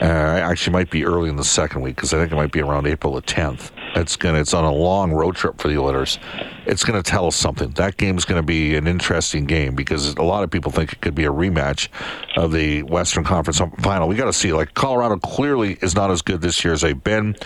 Uh, 0.00 0.04
actually, 0.04 0.72
might 0.72 0.90
be 0.90 1.04
early 1.04 1.28
in 1.28 1.36
the 1.36 1.44
second 1.44 1.82
week 1.82 1.96
because 1.96 2.14
I 2.14 2.18
think 2.18 2.32
it 2.32 2.36
might 2.36 2.52
be 2.52 2.60
around 2.60 2.86
April 2.86 3.14
the 3.14 3.22
10th. 3.22 3.70
It's 3.94 4.16
gonna. 4.16 4.40
It's 4.40 4.54
on 4.54 4.64
a 4.64 4.72
long 4.72 5.12
road 5.12 5.36
trip 5.36 5.60
for 5.60 5.68
the 5.68 5.78
Oilers. 5.78 6.18
It's 6.66 6.84
gonna 6.84 7.02
tell 7.02 7.26
us 7.26 7.36
something. 7.36 7.70
That 7.70 7.96
game's 7.96 8.24
gonna 8.24 8.42
be 8.42 8.76
an 8.76 8.86
interesting 8.86 9.46
game 9.46 9.74
because 9.74 10.14
a 10.14 10.22
lot 10.22 10.44
of 10.44 10.50
people 10.50 10.70
think 10.70 10.92
it 10.92 11.00
could 11.00 11.14
be 11.14 11.24
a 11.24 11.32
rematch 11.32 11.88
of 12.36 12.52
the 12.52 12.82
Western 12.84 13.24
Conference 13.24 13.60
final. 13.80 14.08
We 14.08 14.16
got 14.16 14.26
to 14.26 14.32
see. 14.32 14.52
Like 14.52 14.74
Colorado 14.74 15.16
clearly 15.16 15.78
is 15.80 15.94
not 15.94 16.10
as 16.10 16.22
good 16.22 16.40
this 16.40 16.64
year 16.64 16.72
as 16.72 16.82
they've 16.82 17.02
been. 17.02 17.36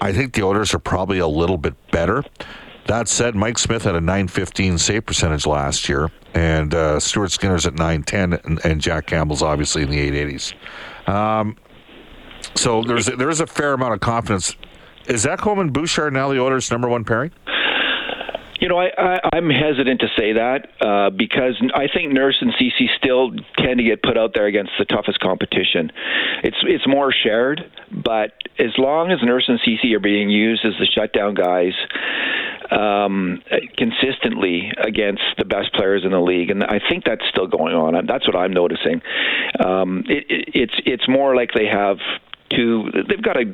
I 0.00 0.12
think 0.12 0.34
the 0.34 0.42
Oilers 0.42 0.74
are 0.74 0.78
probably 0.78 1.18
a 1.18 1.26
little 1.26 1.58
bit 1.58 1.74
better. 1.90 2.22
That 2.86 3.08
said, 3.08 3.34
Mike 3.34 3.58
Smith 3.58 3.82
had 3.82 3.96
a 3.96 4.00
915 4.00 4.78
save 4.78 5.06
percentage 5.06 5.44
last 5.44 5.88
year, 5.88 6.10
and 6.34 6.72
uh, 6.72 7.00
Stuart 7.00 7.32
Skinner's 7.32 7.66
at 7.66 7.74
910, 7.74 8.34
and, 8.44 8.64
and 8.64 8.80
Jack 8.80 9.06
Campbell's 9.06 9.42
obviously 9.42 9.82
in 9.82 9.90
the 9.90 10.10
880s. 10.10 10.54
Um, 11.08 11.56
so 12.54 12.82
there's 12.82 13.08
a, 13.08 13.16
there's 13.16 13.40
a 13.40 13.46
fair 13.46 13.72
amount 13.72 13.94
of 13.94 14.00
confidence. 14.00 14.54
Is 15.08 15.24
Ekholm 15.24 15.60
and 15.60 15.72
Bouchard 15.72 16.12
now 16.12 16.28
the 16.28 16.40
Oilers' 16.40 16.70
number 16.70 16.88
one 16.88 17.04
pairing? 17.04 17.32
You 18.60 18.68
know, 18.68 18.78
I, 18.78 18.88
I, 18.96 19.20
I'm 19.34 19.50
hesitant 19.50 20.00
to 20.00 20.08
say 20.16 20.32
that 20.32 20.68
uh, 20.80 21.10
because 21.10 21.62
I 21.74 21.88
think 21.92 22.12
Nurse 22.12 22.38
and 22.40 22.52
Ceci 22.58 22.88
still 22.96 23.30
tend 23.58 23.78
to 23.78 23.84
get 23.84 24.02
put 24.02 24.16
out 24.16 24.32
there 24.34 24.46
against 24.46 24.72
the 24.78 24.86
toughest 24.86 25.20
competition. 25.20 25.92
It's 26.42 26.56
it's 26.62 26.86
more 26.86 27.12
shared, 27.12 27.60
but 27.92 28.32
as 28.58 28.72
long 28.78 29.12
as 29.12 29.18
Nurse 29.22 29.44
and 29.48 29.60
Ceci 29.64 29.94
are 29.94 30.00
being 30.00 30.30
used 30.30 30.64
as 30.64 30.72
the 30.80 30.86
shutdown 30.86 31.34
guys 31.34 31.74
um, 32.70 33.42
consistently 33.76 34.72
against 34.78 35.22
the 35.38 35.44
best 35.44 35.72
players 35.74 36.02
in 36.04 36.10
the 36.10 36.20
league, 36.20 36.50
and 36.50 36.64
I 36.64 36.80
think 36.88 37.04
that's 37.04 37.22
still 37.30 37.46
going 37.46 37.74
on. 37.74 38.06
That's 38.06 38.26
what 38.26 38.36
I'm 38.36 38.52
noticing. 38.52 39.02
Um, 39.64 40.04
it, 40.08 40.24
it, 40.28 40.48
it's 40.54 40.74
it's 40.86 41.08
more 41.08 41.36
like 41.36 41.50
they 41.54 41.66
have 41.66 41.98
two. 42.50 42.90
They've 43.08 43.22
got 43.22 43.36
a 43.36 43.44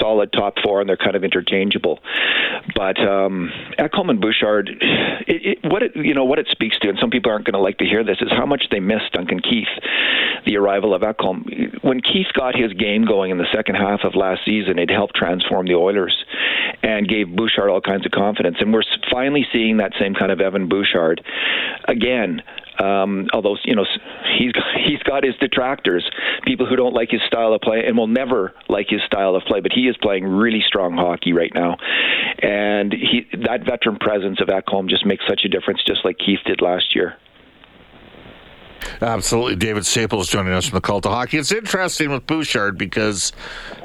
solid 0.00 0.32
top 0.32 0.54
four, 0.62 0.80
and 0.80 0.88
they're 0.88 0.96
kind 0.96 1.16
of 1.16 1.24
interchangeable. 1.24 2.00
But 2.74 2.98
um, 3.00 3.50
Ekholm 3.78 4.10
and 4.10 4.20
Bouchard, 4.20 4.68
it, 4.68 5.58
it, 5.62 5.70
what 5.70 5.82
it 5.82 5.92
you 5.94 6.14
know 6.14 6.24
what 6.24 6.38
it 6.38 6.48
speaks 6.50 6.78
to, 6.80 6.88
and 6.88 6.98
some 7.00 7.10
people 7.10 7.30
aren't 7.30 7.44
going 7.44 7.54
to 7.54 7.60
like 7.60 7.78
to 7.78 7.84
hear 7.84 8.04
this, 8.04 8.18
is 8.20 8.30
how 8.30 8.46
much 8.46 8.64
they 8.70 8.80
miss 8.80 9.02
Duncan 9.12 9.40
Keith, 9.40 9.68
the 10.46 10.56
arrival 10.56 10.94
of 10.94 11.02
Ekholm. 11.02 11.82
When 11.82 12.00
Keith 12.00 12.28
got 12.34 12.54
his 12.54 12.72
game 12.72 13.04
going 13.04 13.30
in 13.30 13.38
the 13.38 13.48
second 13.52 13.76
half 13.76 14.00
of 14.04 14.14
last 14.14 14.44
season, 14.44 14.78
it 14.78 14.90
helped 14.90 15.14
transform 15.14 15.66
the 15.66 15.74
Oilers 15.74 16.24
and 16.82 17.08
gave 17.08 17.34
Bouchard 17.34 17.70
all 17.70 17.80
kinds 17.80 18.06
of 18.06 18.12
confidence. 18.12 18.56
And 18.60 18.72
we're 18.72 18.82
finally 19.10 19.46
seeing 19.52 19.78
that 19.78 19.92
same 19.98 20.14
kind 20.14 20.32
of 20.32 20.40
Evan 20.40 20.68
Bouchard 20.68 21.24
again. 21.86 22.42
Um, 22.78 23.28
although 23.32 23.56
you 23.64 23.74
know 23.74 23.84
he's 24.38 24.52
he's 24.86 25.02
got 25.02 25.24
his 25.24 25.34
detractors, 25.36 26.08
people 26.44 26.66
who 26.66 26.76
don't 26.76 26.94
like 26.94 27.10
his 27.10 27.20
style 27.26 27.52
of 27.52 27.60
play 27.60 27.84
and 27.86 27.96
will 27.96 28.06
never 28.06 28.54
like 28.68 28.86
his 28.88 29.02
style 29.06 29.36
of 29.36 29.42
play. 29.44 29.60
But 29.60 29.72
he 29.72 29.88
is 29.88 29.96
playing 30.00 30.24
really 30.24 30.62
strong 30.66 30.94
hockey 30.94 31.32
right 31.32 31.52
now, 31.54 31.76
and 32.42 32.92
he 32.92 33.26
that 33.44 33.64
veteran 33.64 33.96
presence 33.96 34.40
of 34.40 34.48
Ekholm 34.48 34.88
just 34.88 35.06
makes 35.06 35.24
such 35.28 35.42
a 35.44 35.48
difference, 35.48 35.80
just 35.86 36.04
like 36.04 36.18
Keith 36.18 36.40
did 36.46 36.60
last 36.60 36.94
year. 36.94 37.16
Absolutely. 39.00 39.56
David 39.56 39.86
Staples 39.86 40.28
joining 40.28 40.52
us 40.52 40.66
from 40.68 40.76
the 40.76 40.80
Cult 40.80 41.06
of 41.06 41.12
Hockey. 41.12 41.38
It's 41.38 41.52
interesting 41.52 42.10
with 42.10 42.26
Bouchard 42.26 42.76
because, 42.78 43.32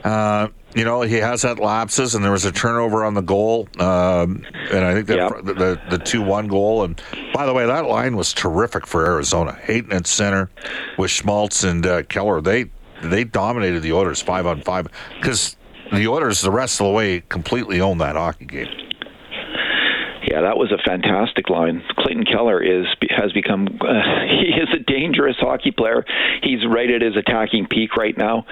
uh, 0.03 0.47
you 0.75 0.83
know, 0.83 1.01
he 1.01 1.15
has 1.15 1.41
had 1.41 1.59
lapses, 1.59 2.13
and 2.15 2.23
there 2.23 2.31
was 2.31 2.45
a 2.45 2.51
turnover 2.51 3.03
on 3.05 3.13
the 3.13 3.21
goal, 3.21 3.67
um, 3.79 4.43
and 4.71 4.85
I 4.85 4.93
think 4.93 5.07
that 5.07 5.17
Yep. 5.17 5.45
the 5.57 5.79
the 5.89 5.97
two 5.97 6.21
one 6.21 6.47
goal. 6.47 6.83
And 6.83 7.01
by 7.33 7.45
the 7.45 7.53
way, 7.53 7.65
that 7.65 7.85
line 7.85 8.15
was 8.15 8.33
terrific 8.33 8.85
for 8.85 9.05
Arizona. 9.05 9.53
Hayton 9.63 9.93
at 9.93 10.05
center 10.07 10.49
with 10.97 11.09
Schmaltz 11.09 11.63
and 11.63 11.85
uh, 11.85 12.03
Keller. 12.03 12.41
They 12.41 12.65
they 13.01 13.23
dominated 13.23 13.81
the 13.81 13.93
Oilers 13.93 14.21
five 14.21 14.45
on 14.45 14.61
five 14.61 14.87
because 15.19 15.55
the 15.93 16.07
Oilers 16.07 16.41
the 16.41 16.51
rest 16.51 16.79
of 16.81 16.87
the 16.87 16.93
way 16.93 17.23
completely 17.29 17.79
owned 17.81 18.01
that 18.01 18.15
hockey 18.15 18.45
game. 18.45 18.67
Yeah, 20.37 20.43
that 20.43 20.57
was 20.57 20.71
a 20.71 20.77
fantastic 20.77 21.49
line. 21.49 21.81
Clayton 21.97 22.25
Keller 22.25 22.61
is 22.61 22.85
has 23.09 23.33
become 23.33 23.65
uh, 23.81 24.21
he 24.29 24.53
is 24.53 24.69
a 24.71 24.77
dangerous 24.77 25.35
hockey 25.39 25.71
player. 25.71 26.05
He's 26.43 26.59
right 26.63 26.91
at 26.91 27.01
his 27.01 27.17
attacking 27.17 27.65
peak 27.65 27.95
right 27.97 28.15
now. 28.15 28.45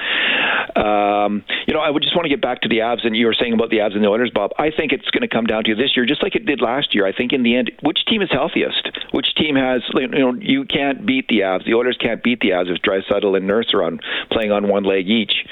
Um, 0.76 1.44
you 1.68 1.76
know, 1.76 1.80
I 1.82 1.92
would 1.92 2.02
just 2.02 2.16
want 2.16 2.26
to 2.26 2.30
get 2.30 2.42
back 2.42 2.62
to 2.62 2.70
the 2.70 2.80
Avs, 2.80 3.06
and 3.06 3.16
you 3.16 3.28
were 3.28 3.36
saying 3.36 3.54
about 3.54 3.70
the 3.70 3.78
Avs 3.78 3.94
and 3.94 4.04
the 4.04 4.08
Oilers, 4.08 4.32
Bob. 4.34 4.50
I 4.58 4.72
think 4.76 4.94
it's 4.94 5.08
going 5.12 5.22
to 5.22 5.28
come 5.28 5.46
down 5.46 5.64
to 5.66 5.76
this 5.76 5.96
year, 5.96 6.08
just 6.08 6.24
like 6.24 6.36
it 6.36 6.48
did 6.48 6.60
last 6.60 6.96
year. 6.96 7.06
I 7.06 7.14
think 7.14 7.34
in 7.34 7.44
the 7.44 7.56
end, 7.56 7.72
which 7.84 8.04
team 8.08 8.24
is 8.24 8.30
healthiest? 8.32 8.90
Which 9.12 9.36
team 9.36 9.56
has 9.56 9.84
you 9.94 10.08
know 10.08 10.34
you 10.34 10.66
can't 10.66 11.06
beat 11.06 11.28
the 11.28 11.42
Avs. 11.42 11.66
The 11.66 11.76
Oilers 11.76 11.98
can't 12.02 12.24
beat 12.24 12.40
the 12.40 12.50
Avs 12.50 12.74
if 12.74 12.82
Draisaitl 12.82 13.38
and 13.38 13.46
Nurse 13.46 13.76
are 13.76 13.84
on 13.84 14.00
playing 14.32 14.52
on 14.52 14.70
one 14.70 14.86
leg 14.86 15.08
each, 15.08 15.46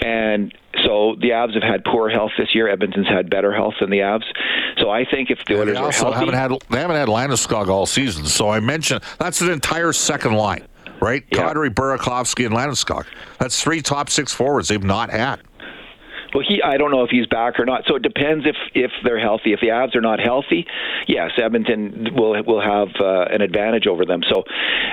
and 0.00 0.54
so 0.84 1.16
the 1.20 1.30
Avs 1.30 1.54
have 1.54 1.62
had 1.62 1.84
poor 1.84 2.08
health 2.08 2.32
this 2.38 2.54
year. 2.54 2.68
Edmonton's 2.68 3.08
had 3.08 3.30
better 3.30 3.52
health 3.52 3.74
than 3.80 3.90
the 3.90 3.98
Avs. 3.98 4.24
So 4.78 4.90
I 4.90 5.04
think 5.04 5.30
if 5.30 5.38
the 5.46 5.54
They 5.54 5.60
Oilers 5.60 5.76
are 5.78 5.84
also 5.84 6.12
healthy, 6.12 6.32
haven't 6.32 6.34
had 6.34 6.52
they 6.70 6.80
haven't 6.80 6.96
had 6.96 7.08
Landeskog 7.08 7.68
all 7.68 7.86
season. 7.86 8.26
So 8.26 8.50
I 8.50 8.60
mentioned 8.60 9.02
that's 9.18 9.40
an 9.40 9.50
entire 9.50 9.92
second 9.92 10.34
line, 10.34 10.66
right? 11.00 11.24
Yeah. 11.30 11.52
Kadri, 11.52 11.70
Burakovsky, 11.70 12.46
and 12.46 12.54
Landeskog. 12.54 13.06
That's 13.38 13.62
three 13.62 13.80
top 13.82 14.10
six 14.10 14.32
forwards 14.32 14.68
they've 14.68 14.82
not 14.82 15.10
had. 15.10 15.40
Well, 16.36 16.44
he 16.46 16.60
I 16.62 16.76
don't 16.76 16.90
know 16.90 17.02
if 17.02 17.08
he's 17.08 17.26
back 17.26 17.58
or 17.58 17.64
not. 17.64 17.84
So 17.86 17.96
it 17.96 18.02
depends 18.02 18.44
if 18.44 18.56
if 18.74 18.92
they're 19.02 19.18
healthy. 19.18 19.54
If 19.54 19.60
the 19.60 19.68
Avs 19.68 19.96
are 19.96 20.02
not 20.02 20.20
healthy, 20.20 20.66
yes, 21.08 21.30
Edmonton 21.42 22.08
will 22.14 22.36
will 22.44 22.60
have 22.60 22.88
uh, 23.00 23.24
an 23.32 23.40
advantage 23.40 23.86
over 23.86 24.04
them. 24.04 24.20
So, 24.28 24.44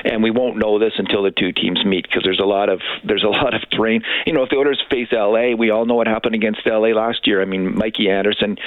and 0.05 0.23
we 0.23 0.31
won't 0.31 0.55
know 0.55 0.79
this 0.79 0.93
until 0.95 1.21
the 1.21 1.31
two 1.31 1.51
teams 1.51 1.83
meet 1.83 2.03
because 2.07 2.23
there's 2.23 2.39
a 2.39 2.45
lot 2.45 2.69
of 2.69 2.79
there's 3.03 3.25
a 3.25 3.27
lot 3.43 3.53
of 3.53 3.69
terrain. 3.71 4.03
You 4.25 4.31
know, 4.31 4.43
if 4.43 4.51
the 4.51 4.55
Oilers 4.55 4.81
face 4.89 5.09
LA, 5.11 5.53
we 5.53 5.69
all 5.69 5.85
know 5.85 5.95
what 5.95 6.07
happened 6.07 6.33
against 6.33 6.61
LA 6.65 6.95
last 6.95 7.27
year. 7.27 7.41
I 7.41 7.45
mean, 7.45 7.75
Mikey 7.75 8.09
Anderson, 8.09 8.57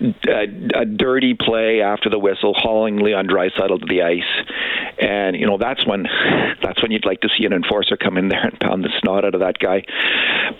a, 0.00 0.80
a 0.80 0.84
dirty 0.86 1.34
play 1.34 1.82
after 1.82 2.08
the 2.08 2.18
whistle, 2.18 2.54
hauling 2.56 2.96
Leon 2.96 3.26
Draisaitl 3.26 3.80
to 3.80 3.86
the 3.86 4.00
ice, 4.00 4.96
and 4.98 5.36
you 5.36 5.46
know 5.46 5.58
that's 5.58 5.86
when 5.86 6.06
that's 6.62 6.80
when 6.80 6.90
you'd 6.90 7.04
like 7.04 7.20
to 7.20 7.28
see 7.36 7.44
an 7.44 7.52
enforcer 7.52 7.98
come 7.98 8.16
in 8.16 8.28
there 8.28 8.46
and 8.46 8.58
pound 8.58 8.82
the 8.82 8.90
snot 9.00 9.26
out 9.26 9.34
of 9.34 9.40
that 9.40 9.58
guy. 9.58 9.82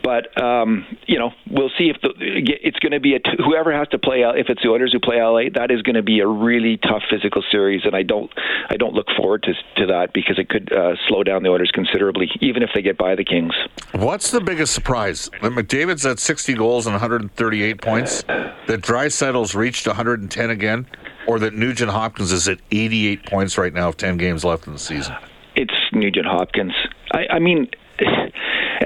But 0.02 0.38
um, 0.38 0.84
you 1.06 1.18
know, 1.18 1.32
we'll 1.50 1.70
see 1.78 1.90
if 1.90 2.00
the, 2.02 2.12
it's 2.18 2.78
going 2.78 2.92
to 2.92 3.00
be 3.00 3.14
a 3.14 3.18
t- 3.20 3.38
whoever 3.38 3.72
has 3.72 3.88
to 3.88 3.98
play. 3.98 4.22
If 4.22 4.48
it's 4.48 4.62
the 4.62 4.68
Oilers 4.68 4.92
who 4.92 5.00
play 5.00 5.22
LA, 5.22 5.50
that 5.54 5.70
is 5.70 5.82
going 5.82 5.96
to 5.96 6.02
be 6.02 6.20
a 6.20 6.26
really 6.26 6.76
tough 6.76 7.02
physical 7.10 7.42
series, 7.50 7.82
and 7.84 7.94
I 7.94 8.02
don't 8.02 8.30
I 8.68 8.76
don't 8.76 8.94
look 8.94 9.06
forward 9.16 9.42
to 9.44 9.54
to 9.76 9.86
that 9.86 10.12
because 10.12 10.38
it 10.38 10.48
could 10.48 10.72
uh, 10.72 10.96
slow 11.06 11.22
down 11.22 11.42
the 11.42 11.48
Oilers 11.50 11.70
considerably, 11.72 12.30
even 12.40 12.62
if 12.62 12.70
they 12.74 12.82
get 12.82 12.98
by 12.98 13.14
the 13.14 13.24
Kings. 13.24 13.54
What's 13.92 14.30
the 14.30 14.40
biggest 14.40 14.74
surprise? 14.74 15.30
That 15.42 15.52
McDavid's 15.52 16.04
at 16.06 16.18
60 16.18 16.54
goals 16.54 16.86
and 16.86 16.94
138 16.94 17.80
points. 17.80 18.22
That 18.22 18.80
Draisaitl's 18.82 19.54
reached 19.54 19.86
110 19.86 20.50
again, 20.50 20.86
or 21.26 21.38
that 21.38 21.54
Nugent 21.54 21.90
Hopkins 21.90 22.32
is 22.32 22.48
at 22.48 22.58
88 22.70 23.26
points 23.26 23.58
right 23.58 23.72
now, 23.72 23.88
with 23.88 23.96
10 23.96 24.16
games 24.16 24.44
left 24.44 24.66
in 24.66 24.72
the 24.72 24.78
season. 24.78 25.14
it's 25.56 25.74
Nugent 25.92 26.26
Hopkins. 26.26 26.74
I, 27.12 27.26
I 27.32 27.38
mean, 27.38 27.68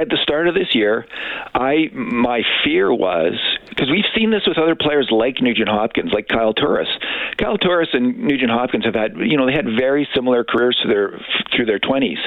at 0.02 0.08
the 0.08 0.18
start 0.22 0.48
of 0.48 0.54
this 0.54 0.74
year, 0.74 1.06
I 1.54 1.88
my 1.92 2.42
fear 2.64 2.92
was 2.92 3.34
because 3.68 3.88
we've 3.88 4.04
seen 4.14 4.30
this 4.30 4.42
with 4.46 4.58
other 4.58 4.74
players 4.74 5.08
like 5.10 5.40
Nugent 5.40 5.68
Hopkins, 5.68 6.12
like 6.12 6.28
Kyle 6.28 6.52
Turris. 6.52 6.88
Kyle 7.38 7.56
Turris 7.56 7.88
and 7.92 8.18
Nugent 8.18 8.50
Hopkins 8.50 8.84
have 8.84 8.94
had, 8.94 9.16
you 9.16 9.36
know, 9.36 9.46
they 9.46 9.54
had 9.54 9.66
very 9.78 10.06
similar 10.14 10.44
careers 10.44 10.76
to 10.82 10.88
their 10.88 11.20
through 11.54 11.66
their 11.66 11.78
twenties. 11.78 12.18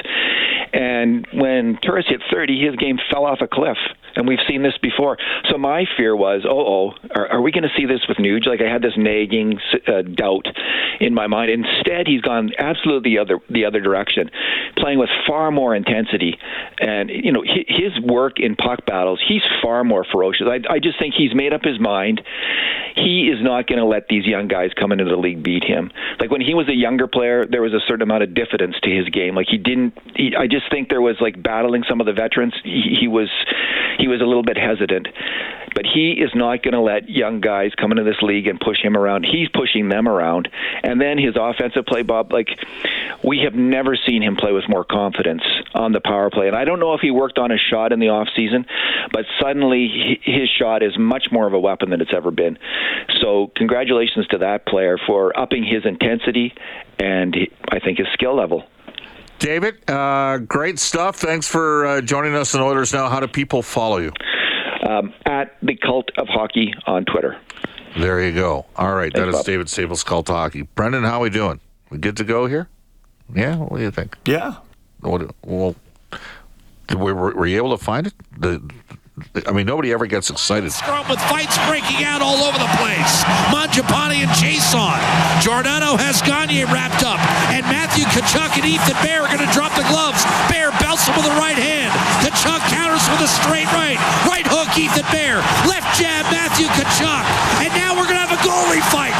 And 0.72 1.26
when 1.32 1.78
Turris 1.82 2.06
hit 2.08 2.22
30, 2.32 2.66
his 2.66 2.76
game 2.76 2.98
fell 3.10 3.24
off 3.24 3.38
a 3.40 3.46
cliff. 3.46 3.78
And 4.16 4.26
we've 4.26 4.40
seen 4.48 4.62
this 4.62 4.76
before. 4.80 5.18
So 5.50 5.58
my 5.58 5.84
fear 5.96 6.16
was, 6.16 6.44
oh, 6.48 6.50
oh, 6.50 6.92
are, 7.14 7.28
are 7.28 7.40
we 7.40 7.52
going 7.52 7.64
to 7.64 7.74
see 7.76 7.86
this 7.86 8.00
with 8.08 8.18
Nuge? 8.18 8.46
Like 8.46 8.60
I 8.60 8.70
had 8.70 8.82
this 8.82 8.94
nagging 8.96 9.58
uh, 9.86 10.02
doubt 10.02 10.46
in 11.00 11.14
my 11.14 11.26
mind. 11.26 11.50
Instead, 11.50 12.06
he's 12.06 12.22
gone 12.22 12.50
absolutely 12.58 13.10
the 13.10 13.18
other 13.18 13.38
the 13.50 13.64
other 13.64 13.80
direction, 13.80 14.30
playing 14.76 14.98
with 14.98 15.10
far 15.26 15.50
more 15.50 15.74
intensity. 15.74 16.38
And 16.80 17.10
you 17.10 17.32
know, 17.32 17.42
his 17.44 17.92
work 18.02 18.38
in 18.38 18.56
puck 18.56 18.86
battles, 18.86 19.20
he's 19.26 19.42
far 19.62 19.84
more 19.84 20.04
ferocious. 20.04 20.46
I, 20.48 20.60
I 20.72 20.78
just 20.78 20.98
think 20.98 21.14
he's 21.14 21.34
made 21.34 21.52
up 21.52 21.62
his 21.62 21.78
mind. 21.78 22.22
He 22.94 23.28
is 23.28 23.42
not 23.42 23.66
going 23.66 23.78
to 23.78 23.84
let 23.84 24.08
these 24.08 24.24
young 24.24 24.48
guys 24.48 24.70
come 24.74 24.90
into 24.90 25.04
the 25.04 25.16
league 25.16 25.42
beat 25.42 25.64
him. 25.64 25.90
Like 26.18 26.30
when 26.30 26.40
he 26.40 26.54
was 26.54 26.68
a 26.68 26.74
younger 26.74 27.06
player, 27.06 27.44
there 27.46 27.60
was 27.60 27.74
a 27.74 27.80
certain 27.86 28.02
amount 28.02 28.22
of 28.22 28.34
diffidence 28.34 28.76
to 28.82 28.90
his 28.90 29.08
game. 29.10 29.34
Like 29.34 29.48
he 29.50 29.58
didn't. 29.58 29.92
He, 30.14 30.34
I 30.34 30.46
just 30.46 30.70
think 30.70 30.88
there 30.88 31.02
was 31.02 31.16
like 31.20 31.42
battling 31.42 31.84
some 31.88 32.00
of 32.00 32.06
the 32.06 32.14
veterans. 32.14 32.54
He, 32.64 32.96
he 33.00 33.08
was 33.08 33.28
he 33.98 34.05
was 34.08 34.20
a 34.20 34.24
little 34.24 34.42
bit 34.42 34.56
hesitant. 34.56 35.08
But 35.74 35.84
he 35.84 36.12
is 36.12 36.30
not 36.34 36.62
going 36.62 36.72
to 36.72 36.80
let 36.80 37.08
young 37.08 37.40
guys 37.40 37.72
come 37.78 37.92
into 37.92 38.04
this 38.04 38.22
league 38.22 38.46
and 38.46 38.58
push 38.58 38.80
him 38.82 38.96
around. 38.96 39.24
He's 39.24 39.48
pushing 39.50 39.88
them 39.88 40.08
around. 40.08 40.48
And 40.82 41.00
then 41.00 41.18
his 41.18 41.34
offensive 41.38 41.84
play, 41.84 42.02
Bob, 42.02 42.32
like 42.32 42.48
we 43.22 43.40
have 43.40 43.54
never 43.54 43.96
seen 43.96 44.22
him 44.22 44.36
play 44.36 44.52
with 44.52 44.64
more 44.68 44.84
confidence 44.84 45.42
on 45.74 45.92
the 45.92 46.00
power 46.00 46.30
play. 46.30 46.46
And 46.46 46.56
I 46.56 46.64
don't 46.64 46.80
know 46.80 46.94
if 46.94 47.00
he 47.00 47.10
worked 47.10 47.38
on 47.38 47.50
his 47.50 47.60
shot 47.60 47.92
in 47.92 48.00
the 48.00 48.08
off 48.08 48.28
season, 48.34 48.64
but 49.12 49.26
suddenly 49.40 50.18
his 50.22 50.48
shot 50.48 50.82
is 50.82 50.96
much 50.98 51.26
more 51.30 51.46
of 51.46 51.52
a 51.52 51.60
weapon 51.60 51.90
than 51.90 52.00
it's 52.00 52.14
ever 52.14 52.30
been. 52.30 52.58
So 53.20 53.50
congratulations 53.54 54.26
to 54.28 54.38
that 54.38 54.66
player 54.66 54.98
for 55.06 55.38
upping 55.38 55.64
his 55.64 55.84
intensity 55.84 56.54
and 56.98 57.36
I 57.68 57.80
think 57.80 57.98
his 57.98 58.08
skill 58.14 58.34
level. 58.34 58.64
David, 59.38 59.88
uh, 59.88 60.38
great 60.38 60.78
stuff. 60.78 61.16
Thanks 61.16 61.46
for 61.46 61.86
uh, 61.86 62.00
joining 62.00 62.34
us 62.34 62.54
on 62.54 62.62
Oilers 62.62 62.92
Now. 62.92 63.08
How 63.08 63.20
do 63.20 63.26
people 63.26 63.62
follow 63.62 63.98
you? 63.98 64.12
Um, 64.88 65.12
at 65.26 65.56
the 65.62 65.76
Cult 65.76 66.10
of 66.16 66.26
Hockey 66.28 66.72
on 66.86 67.04
Twitter. 67.04 67.36
There 67.98 68.22
you 68.22 68.32
go. 68.32 68.66
All 68.76 68.94
right, 68.94 69.12
that 69.12 69.20
Thanks, 69.22 69.34
is 69.34 69.40
Bob. 69.40 69.46
David 69.46 69.68
Staples, 69.68 70.04
Cult 70.04 70.30
of 70.30 70.36
Hockey. 70.36 70.62
Brendan, 70.62 71.04
how 71.04 71.20
we 71.20 71.30
doing? 71.30 71.60
We 71.90 71.98
good 71.98 72.16
to 72.18 72.24
go 72.24 72.46
here? 72.46 72.68
Yeah. 73.34 73.56
What 73.56 73.78
do 73.78 73.82
you 73.82 73.90
think? 73.90 74.16
Yeah. 74.26 74.56
What, 75.00 75.34
well, 75.44 75.74
were, 76.94 77.14
were 77.14 77.34
were 77.34 77.46
you 77.46 77.56
able 77.56 77.76
to 77.76 77.82
find 77.82 78.06
it? 78.06 78.14
The, 78.38 78.62
I 79.48 79.52
mean, 79.52 79.64
nobody 79.64 79.96
ever 79.96 80.04
gets 80.04 80.28
excited. 80.28 80.68
With 81.08 81.22
fights 81.32 81.56
breaking 81.64 82.04
out 82.04 82.20
all 82.20 82.44
over 82.44 82.60
the 82.60 82.68
place. 82.76 83.24
Mangiapane 83.48 84.20
and 84.20 84.32
Jason. 84.36 84.92
Giordano 85.40 85.96
has 85.96 86.20
Gagne 86.20 86.68
wrapped 86.68 87.00
up. 87.00 87.16
And 87.48 87.64
Matthew 87.64 88.04
Tkachuk 88.12 88.60
and 88.60 88.68
Ethan 88.68 88.92
Bear 89.00 89.24
are 89.24 89.32
going 89.32 89.40
to 89.40 89.48
drop 89.56 89.72
the 89.72 89.88
gloves. 89.88 90.20
Bear 90.52 90.68
belts 90.84 91.08
him 91.08 91.16
with 91.16 91.24
the 91.24 91.36
right 91.40 91.56
hand. 91.56 91.96
Tkachuk 92.20 92.60
counters 92.68 93.08
with 93.08 93.24
a 93.24 93.30
straight 93.40 93.72
right. 93.72 93.96
Right 94.28 94.44
hook, 94.44 94.68
Ethan 94.76 95.08
Bear. 95.08 95.40
Left 95.64 95.88
jab, 95.96 96.28
Matthew 96.28 96.68
Tkachuk. 96.76 97.24
And 97.64 97.72
now 97.72 97.96
we're 97.96 98.04
going 98.04 98.20
to 98.20 98.24
have 98.28 98.36
a 98.36 98.42
goalie 98.44 98.84
fight. 98.92 99.16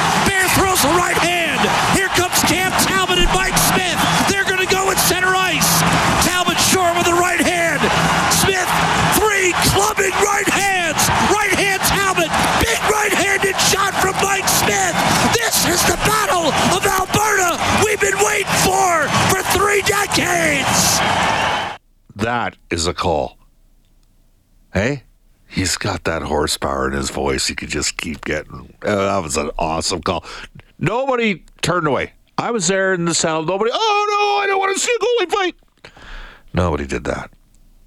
That 22.36 22.58
is 22.68 22.86
a 22.86 22.92
call. 22.92 23.38
Hey, 24.74 25.04
he's 25.48 25.78
got 25.78 26.04
that 26.04 26.20
horsepower 26.20 26.86
in 26.86 26.92
his 26.92 27.08
voice. 27.08 27.46
He 27.46 27.54
could 27.54 27.70
just 27.70 27.96
keep 27.96 28.26
getting. 28.26 28.74
Uh, 28.82 28.94
that 28.94 29.22
was 29.22 29.38
an 29.38 29.50
awesome 29.58 30.02
call. 30.02 30.22
Nobody 30.78 31.46
turned 31.62 31.86
away. 31.86 32.12
I 32.36 32.50
was 32.50 32.68
there 32.68 32.92
in 32.92 33.06
the 33.06 33.14
sound. 33.14 33.46
Nobody. 33.46 33.70
Oh 33.72 34.06
no! 34.10 34.42
I 34.42 34.46
don't 34.46 34.58
want 34.58 34.76
to 34.76 34.78
see 34.78 34.94
a 34.94 35.02
goalie 35.02 35.32
fight. 35.32 35.54
Nobody 36.52 36.86
did 36.86 37.04
that. 37.04 37.30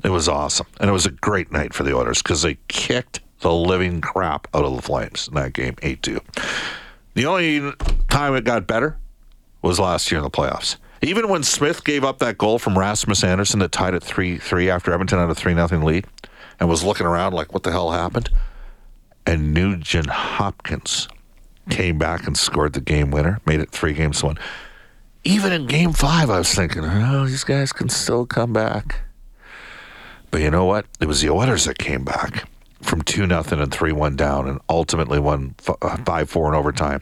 It 0.03 0.09
was 0.09 0.27
awesome, 0.27 0.65
and 0.79 0.89
it 0.89 0.93
was 0.93 1.05
a 1.05 1.11
great 1.11 1.51
night 1.51 1.75
for 1.75 1.83
the 1.83 1.95
Oilers 1.95 2.23
because 2.23 2.41
they 2.41 2.57
kicked 2.69 3.19
the 3.41 3.53
living 3.53 4.01
crap 4.01 4.47
out 4.55 4.65
of 4.65 4.75
the 4.75 4.81
Flames 4.81 5.27
in 5.27 5.35
that 5.35 5.53
game, 5.53 5.75
eight 5.83 6.01
two. 6.01 6.21
The 7.13 7.27
only 7.27 7.71
time 8.09 8.33
it 8.33 8.45
got 8.45 8.65
better 8.65 8.97
was 9.61 9.79
last 9.79 10.09
year 10.11 10.17
in 10.17 10.23
the 10.23 10.31
playoffs. 10.31 10.77
Even 11.01 11.29
when 11.29 11.43
Smith 11.43 11.83
gave 11.83 12.03
up 12.03 12.19
that 12.19 12.37
goal 12.37 12.59
from 12.59 12.77
Rasmus 12.77 13.23
Andersson 13.23 13.59
that 13.59 13.71
tied 13.71 13.93
it 13.93 14.03
3 14.03 14.37
3 14.37 14.69
after 14.69 14.91
Edmonton 14.91 15.19
had 15.19 15.29
a 15.29 15.35
3 15.35 15.53
0 15.53 15.67
lead 15.83 16.05
and 16.59 16.67
was 16.67 16.83
looking 16.83 17.05
around 17.05 17.33
like, 17.33 17.53
what 17.53 17.63
the 17.63 17.71
hell 17.71 17.91
happened? 17.91 18.29
And 19.25 19.53
Nugent 19.53 20.09
Hopkins 20.09 21.07
came 21.69 21.97
back 21.97 22.25
and 22.27 22.37
scored 22.37 22.73
the 22.73 22.81
game 22.81 23.11
winner, 23.11 23.39
made 23.45 23.59
it 23.59 23.71
three 23.71 23.93
games 23.93 24.19
to 24.19 24.27
one. 24.27 24.39
even 25.23 25.51
in 25.53 25.67
game 25.67 25.93
five, 25.93 26.29
I 26.29 26.39
was 26.39 26.53
thinking, 26.53 26.83
oh, 26.83 27.25
these 27.27 27.43
guys 27.43 27.71
can 27.71 27.89
still 27.89 28.25
come 28.25 28.51
back. 28.51 29.01
But 30.31 30.41
you 30.41 30.51
know 30.51 30.65
what? 30.65 30.85
It 30.99 31.07
was 31.07 31.21
the 31.21 31.29
Oilers 31.29 31.65
that 31.65 31.77
came 31.77 32.03
back 32.03 32.47
from 32.81 33.01
2 33.01 33.27
nothing 33.27 33.59
and 33.59 33.71
3 33.71 33.91
1 33.91 34.15
down 34.15 34.47
and 34.47 34.59
ultimately 34.69 35.19
won 35.19 35.55
uh, 35.81 35.97
5 35.97 36.29
4 36.29 36.49
in 36.49 36.55
overtime. 36.55 37.01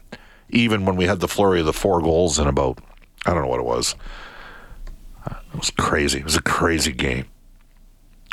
Even 0.50 0.86
when 0.86 0.96
we 0.96 1.06
had 1.06 1.20
the 1.20 1.28
flurry 1.28 1.60
of 1.60 1.66
the 1.66 1.74
four 1.74 2.02
goals 2.02 2.40
in 2.40 2.48
about, 2.48 2.80
I 3.28 3.34
don't 3.34 3.44
know 3.44 3.50
what 3.50 3.60
it 3.60 3.66
was. 3.66 3.96
It 5.28 5.58
was 5.58 5.70
crazy. 5.72 6.20
It 6.20 6.24
was 6.24 6.38
a 6.38 6.42
crazy 6.42 6.94
game. 6.94 7.26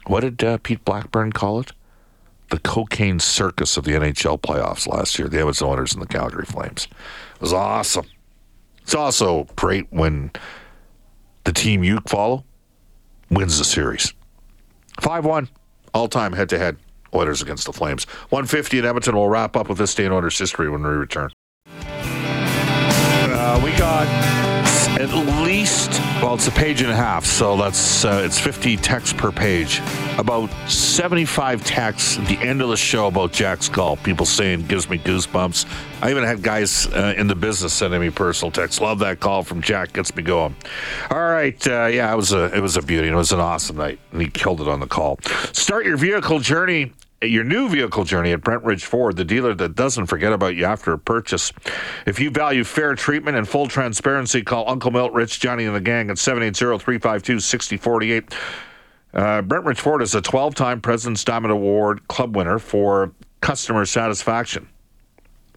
What 0.06 0.20
did 0.20 0.44
uh, 0.44 0.58
Pete 0.58 0.84
Blackburn 0.84 1.32
call 1.32 1.60
it? 1.60 1.72
The 2.50 2.58
cocaine 2.58 3.18
circus 3.18 3.76
of 3.76 3.84
the 3.84 3.92
NHL 3.92 4.40
playoffs 4.40 4.86
last 4.86 5.18
year, 5.18 5.28
the 5.28 5.38
Edmonton 5.38 5.66
Oilers 5.66 5.94
and 5.94 6.02
the 6.02 6.06
Calgary 6.06 6.44
Flames. 6.44 6.86
It 7.34 7.40
was 7.40 7.52
awesome. 7.52 8.06
It's 8.82 8.94
also 8.94 9.48
great 9.56 9.86
when 9.90 10.30
the 11.44 11.52
team 11.52 11.82
you 11.82 12.00
follow 12.06 12.44
wins 13.30 13.58
the 13.58 13.64
series. 13.64 14.12
5 15.00 15.24
1, 15.24 15.48
all 15.94 16.06
time 16.06 16.34
head 16.34 16.48
to 16.50 16.58
head. 16.58 16.76
Oilers 17.14 17.42
against 17.42 17.66
the 17.66 17.72
Flames. 17.72 18.04
150 18.30 18.78
in 18.78 18.84
Edmonton. 18.84 19.16
We'll 19.16 19.28
wrap 19.28 19.56
up 19.56 19.68
with 19.68 19.78
this 19.78 19.94
day 19.94 20.04
in 20.04 20.12
Oilers 20.12 20.38
history 20.38 20.68
when 20.68 20.82
we 20.82 20.88
return. 20.88 21.30
Uh, 23.36 23.60
we 23.64 23.70
got 23.76 24.43
at 25.00 25.12
least 25.42 25.90
well 26.22 26.34
it's 26.34 26.46
a 26.46 26.52
page 26.52 26.80
and 26.80 26.90
a 26.90 26.94
half 26.94 27.24
so 27.24 27.56
that's 27.56 28.04
uh, 28.04 28.22
it's 28.24 28.38
50 28.38 28.76
texts 28.76 29.12
per 29.12 29.32
page. 29.32 29.80
About 30.18 30.48
75 30.70 31.64
texts 31.64 32.16
at 32.16 32.28
the 32.28 32.38
end 32.38 32.62
of 32.62 32.68
the 32.68 32.76
show 32.76 33.08
about 33.08 33.32
jack's 33.32 33.68
golf 33.68 34.02
people 34.04 34.24
saying 34.24 34.66
gives 34.66 34.88
me 34.88 34.98
goosebumps. 34.98 35.66
I 36.00 36.10
even 36.10 36.22
had 36.22 36.42
guys 36.42 36.86
uh, 36.86 37.14
in 37.16 37.26
the 37.26 37.34
business 37.34 37.72
sending 37.72 38.00
me 38.00 38.10
personal 38.10 38.52
texts. 38.52 38.80
Love 38.80 39.00
that 39.00 39.18
call 39.18 39.42
from 39.42 39.62
jack 39.62 39.92
gets 39.92 40.14
me 40.14 40.22
going. 40.22 40.54
All 41.10 41.18
right 41.18 41.66
uh, 41.66 41.86
yeah 41.86 42.12
it 42.12 42.16
was 42.16 42.32
a 42.32 42.54
it 42.56 42.60
was 42.60 42.76
a 42.76 42.82
beauty 42.82 43.08
it 43.08 43.14
was 43.14 43.32
an 43.32 43.40
awesome 43.40 43.76
night 43.76 43.98
and 44.12 44.22
he 44.22 44.28
killed 44.28 44.60
it 44.60 44.68
on 44.68 44.78
the 44.78 44.86
call. 44.86 45.18
Start 45.52 45.86
your 45.86 45.96
vehicle 45.96 46.38
journey 46.38 46.92
your 47.28 47.44
new 47.44 47.68
vehicle 47.68 48.04
journey 48.04 48.32
at 48.32 48.40
Brentridge 48.40 48.84
Ford, 48.84 49.16
the 49.16 49.24
dealer 49.24 49.54
that 49.54 49.74
doesn't 49.74 50.06
forget 50.06 50.32
about 50.32 50.56
you 50.56 50.64
after 50.64 50.92
a 50.92 50.98
purchase. 50.98 51.52
If 52.06 52.20
you 52.20 52.30
value 52.30 52.64
fair 52.64 52.94
treatment 52.94 53.36
and 53.36 53.48
full 53.48 53.66
transparency, 53.66 54.42
call 54.42 54.68
Uncle 54.68 54.90
Milt, 54.90 55.12
Rich, 55.12 55.40
Johnny, 55.40 55.64
and 55.64 55.74
the 55.74 55.80
gang 55.80 56.10
at 56.10 56.16
780-352-6048. 56.16 58.32
Uh, 59.14 59.42
Brentridge 59.42 59.78
Ford 59.78 60.02
is 60.02 60.14
a 60.14 60.22
12-time 60.22 60.80
President's 60.80 61.24
Diamond 61.24 61.52
Award 61.52 62.06
club 62.08 62.36
winner 62.36 62.58
for 62.58 63.12
customer 63.40 63.86
satisfaction. 63.86 64.68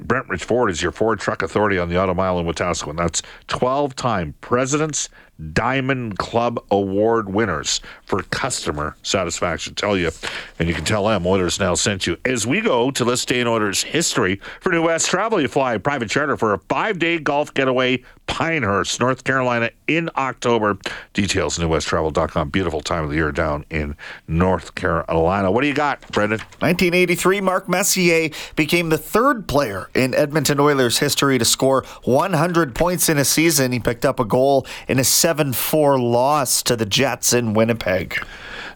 Brentridge 0.02 0.44
Ford 0.44 0.70
is 0.70 0.84
your 0.84 0.92
Ford 0.92 1.20
truck 1.20 1.42
authority 1.42 1.80
on 1.80 1.90
the 1.90 2.00
Auto 2.00 2.14
Mile 2.14 2.40
in 2.40 2.46
Wetaskiwin. 2.46 2.98
That's 2.98 3.24
12-time 3.48 4.36
President's 4.42 5.10
Diamond 5.54 6.18
Club 6.18 6.64
Award 6.72 7.30
winners 7.30 7.82
for 8.06 8.24
customer 8.24 8.96
satisfaction. 9.04 9.76
Tell 9.76 9.98
you, 9.98 10.12
and 10.60 10.68
you 10.68 10.74
can 10.74 10.86
tell 10.86 11.08
them 11.08 11.26
Oilers 11.28 11.60
now 11.60 11.76
sent 11.76 12.08
you. 12.08 12.18
As 12.26 12.48
we 12.48 12.62
go 12.62 12.92
to 12.92 13.06
this 13.06 13.26
day 13.26 13.40
in 13.40 13.48
Oilers 13.48 13.84
history 13.84 14.42
for 14.62 14.72
New 14.72 14.84
West 14.84 15.10
Travel, 15.10 15.42
you 15.42 15.48
fly 15.48 15.76
a 15.76 15.80
private 15.80 16.10
charter 16.10 16.38
for 16.38 16.54
a 16.54 16.60
five-day 16.70 17.20
golf 17.20 17.54
getaway, 17.54 18.04
Pinehurst, 18.26 19.00
North 19.00 19.24
Carolina, 19.24 19.70
in 19.88 20.10
October. 20.18 20.78
Details 21.14 21.58
newwesttravel.com. 21.58 22.50
Beautiful 22.50 22.82
time 22.82 23.04
of 23.04 23.10
the 23.10 23.16
year 23.16 23.32
down 23.32 23.66
in 23.70 23.96
North 24.28 24.76
Carolina. 24.76 25.52
What 25.52 25.62
do 25.62 25.68
you 25.68 25.74
got, 25.74 26.02
Brendan? 26.12 26.40
1983, 26.60 27.42
Mark 27.42 27.70
Messier 27.70 28.30
became 28.56 28.90
the 28.90 28.98
third 28.98 29.48
player 29.48 29.90
in 29.94 30.14
Edmonton 30.14 30.60
Oilers 30.60 31.00
history 31.00 31.38
to 31.38 31.46
score 31.46 31.84
100 32.04 32.76
points 32.76 33.10
in 33.10 33.18
a 33.18 33.26
season. 33.26 33.72
He 33.72 33.80
picked 33.80 34.06
up 34.06 34.20
a 34.20 34.26
goal 34.26 34.66
in 34.88 35.00
a 35.00 35.04
7 35.28 35.52
4 35.52 36.00
loss 36.00 36.64
to 36.64 36.78
the 36.78 36.86
Jets 36.86 37.34
in 37.34 37.54
Winnipeg. 37.54 38.18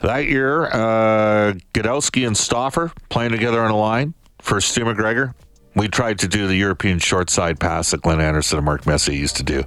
That 0.01 0.25
year, 0.25 0.65
uh, 0.65 1.53
Gadowsky 1.73 2.27
and 2.27 2.35
Stauffer 2.35 2.91
playing 3.07 3.31
together 3.31 3.61
on 3.61 3.71
a 3.71 3.77
line 3.77 4.13
for 4.41 4.59
Stu 4.59 4.83
MacGregor. 4.83 5.33
We 5.77 5.87
tried 5.87 6.19
to 6.19 6.27
do 6.27 6.47
the 6.47 6.55
European 6.57 6.99
short 6.99 7.29
side 7.29 7.57
pass 7.57 7.91
that 7.91 8.01
Glenn 8.01 8.19
Anderson 8.19 8.57
and 8.57 8.65
Mark 8.65 8.85
Messier 8.85 9.15
used 9.15 9.37
to 9.37 9.43
do, 9.43 9.63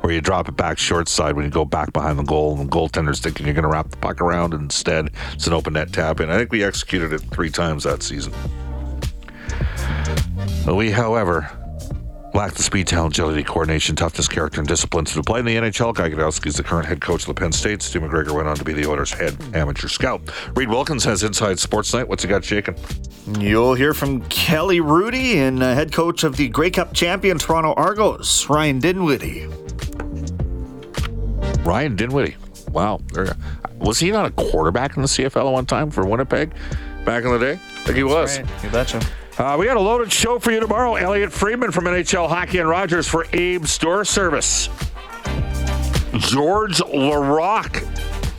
where 0.00 0.14
you 0.14 0.22
drop 0.22 0.48
it 0.48 0.56
back 0.56 0.78
short 0.78 1.06
side 1.06 1.36
when 1.36 1.44
you 1.44 1.50
go 1.50 1.66
back 1.66 1.92
behind 1.92 2.18
the 2.18 2.22
goal, 2.22 2.58
and 2.58 2.66
the 2.66 2.74
goaltender's 2.74 3.20
thinking 3.20 3.44
you're 3.44 3.54
going 3.54 3.64
to 3.64 3.68
wrap 3.68 3.90
the 3.90 3.98
puck 3.98 4.22
around. 4.22 4.54
And 4.54 4.62
instead, 4.62 5.10
it's 5.34 5.46
an 5.46 5.52
open 5.52 5.74
net 5.74 5.92
tap 5.92 6.18
in. 6.18 6.30
I 6.30 6.38
think 6.38 6.50
we 6.50 6.64
executed 6.64 7.12
it 7.12 7.20
three 7.30 7.50
times 7.50 7.84
that 7.84 8.02
season. 8.02 8.32
We, 10.66 10.92
however, 10.92 11.50
lack 12.34 12.54
the 12.54 12.62
speed, 12.62 12.86
talent, 12.86 13.14
agility, 13.14 13.42
coordination, 13.42 13.96
toughness, 13.96 14.28
character, 14.28 14.60
and 14.60 14.68
discipline 14.68 15.04
to 15.04 15.22
play 15.22 15.40
in 15.40 15.46
the 15.46 15.56
NHL. 15.56 15.94
Guy 15.94 16.10
Gadowsky 16.10 16.46
is 16.46 16.56
the 16.56 16.62
current 16.62 16.86
head 16.86 17.00
coach 17.00 17.22
of 17.22 17.26
the 17.28 17.34
Penn 17.34 17.52
State. 17.52 17.82
Stu 17.82 18.00
MacGregor 18.00 18.32
went 18.34 18.48
on 18.48 18.56
to 18.56 18.64
be 18.64 18.72
the 18.72 18.86
Oilers' 18.86 19.12
head 19.12 19.36
amateur 19.54 19.88
scout. 19.88 20.22
Reid 20.54 20.68
Wilkins 20.68 21.04
has 21.04 21.22
Inside 21.22 21.58
Sports 21.58 21.92
Night. 21.92 22.08
What's 22.08 22.22
he 22.22 22.28
got 22.28 22.44
shaking? 22.44 22.76
You'll 23.38 23.74
hear 23.74 23.94
from 23.94 24.22
Kelly 24.28 24.80
Rudy 24.80 25.38
and 25.38 25.62
uh, 25.62 25.74
head 25.74 25.92
coach 25.92 26.24
of 26.24 26.36
the 26.36 26.48
Grey 26.48 26.70
Cup 26.70 26.92
champion 26.94 27.38
Toronto 27.38 27.74
Argos, 27.74 28.48
Ryan 28.48 28.78
Dinwiddie. 28.78 29.46
Ryan 31.64 31.96
Dinwiddie. 31.96 32.36
Wow. 32.70 33.00
Was 33.78 33.98
he 33.98 34.10
not 34.10 34.26
a 34.26 34.30
quarterback 34.30 34.96
in 34.96 35.02
the 35.02 35.08
CFL 35.08 35.46
at 35.46 35.52
one 35.52 35.66
time 35.66 35.90
for 35.90 36.06
Winnipeg 36.06 36.52
back 37.04 37.24
in 37.24 37.30
the 37.30 37.38
day? 37.38 37.52
I 37.52 37.84
think 37.84 37.96
he 37.96 38.04
was. 38.04 38.38
Right. 38.38 38.64
You 38.64 38.70
betcha. 38.70 39.02
Uh, 39.38 39.56
we 39.58 39.66
got 39.66 39.76
a 39.76 39.80
loaded 39.80 40.12
show 40.12 40.38
for 40.38 40.50
you 40.52 40.60
tomorrow. 40.60 40.94
Elliotte 40.94 41.32
Friedman 41.32 41.72
from 41.72 41.84
NHL 41.84 42.28
Hockey 42.28 42.58
and 42.58 42.68
Rogers 42.68 43.08
for 43.08 43.24
Abe's 43.32 43.78
Door 43.78 44.04
Service. 44.04 44.68
George 46.18 46.78
Laraque 46.78 47.91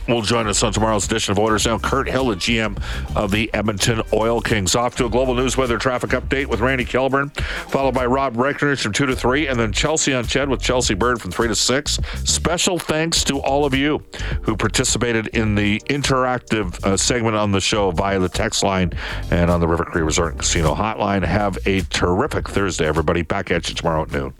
will 0.08 0.22
join 0.22 0.46
us 0.46 0.62
on 0.62 0.72
tomorrow's 0.72 1.06
edition 1.06 1.32
of 1.32 1.38
Oilers 1.38 1.66
Now. 1.66 1.78
Kirt 1.78 2.08
Hill, 2.08 2.26
the 2.26 2.36
GM 2.36 2.80
of 3.16 3.30
the 3.30 3.52
Edmonton 3.54 4.02
Oil 4.12 4.40
Kings. 4.40 4.74
Off 4.74 4.96
to 4.96 5.06
a 5.06 5.10
global 5.10 5.34
news 5.34 5.56
weather 5.56 5.78
traffic 5.78 6.10
update 6.10 6.46
with 6.46 6.60
Randy 6.60 6.84
Kilburn, 6.84 7.30
followed 7.68 7.94
by 7.94 8.06
Rob 8.06 8.34
Breckenridge 8.34 8.82
from 8.82 8.92
2 8.92 9.06
to 9.06 9.16
3, 9.16 9.48
and 9.48 9.58
then 9.58 9.72
Chelsea 9.72 10.12
on 10.12 10.24
Ched 10.24 10.48
with 10.48 10.60
Chelsea 10.60 10.94
Bird 10.94 11.20
from 11.20 11.30
3 11.30 11.48
to 11.48 11.54
6. 11.54 11.98
Special 12.24 12.78
thanks 12.78 13.24
to 13.24 13.40
all 13.40 13.64
of 13.64 13.74
you 13.74 14.02
who 14.42 14.56
participated 14.56 15.28
in 15.28 15.54
the 15.54 15.80
interactive 15.88 16.82
uh, 16.84 16.96
segment 16.96 17.36
on 17.36 17.52
the 17.52 17.60
show 17.60 17.90
via 17.90 18.18
the 18.18 18.28
text 18.28 18.62
line 18.62 18.92
and 19.30 19.50
on 19.50 19.60
the 19.60 19.68
River 19.68 19.84
Cree 19.84 20.02
Resort 20.02 20.32
and 20.32 20.40
Casino 20.40 20.74
hotline. 20.74 21.24
Have 21.24 21.58
a 21.66 21.80
terrific 21.82 22.48
Thursday, 22.48 22.86
everybody. 22.86 23.22
Back 23.22 23.50
at 23.50 23.68
you 23.68 23.74
tomorrow 23.74 24.02
at 24.02 24.12
noon. 24.12 24.34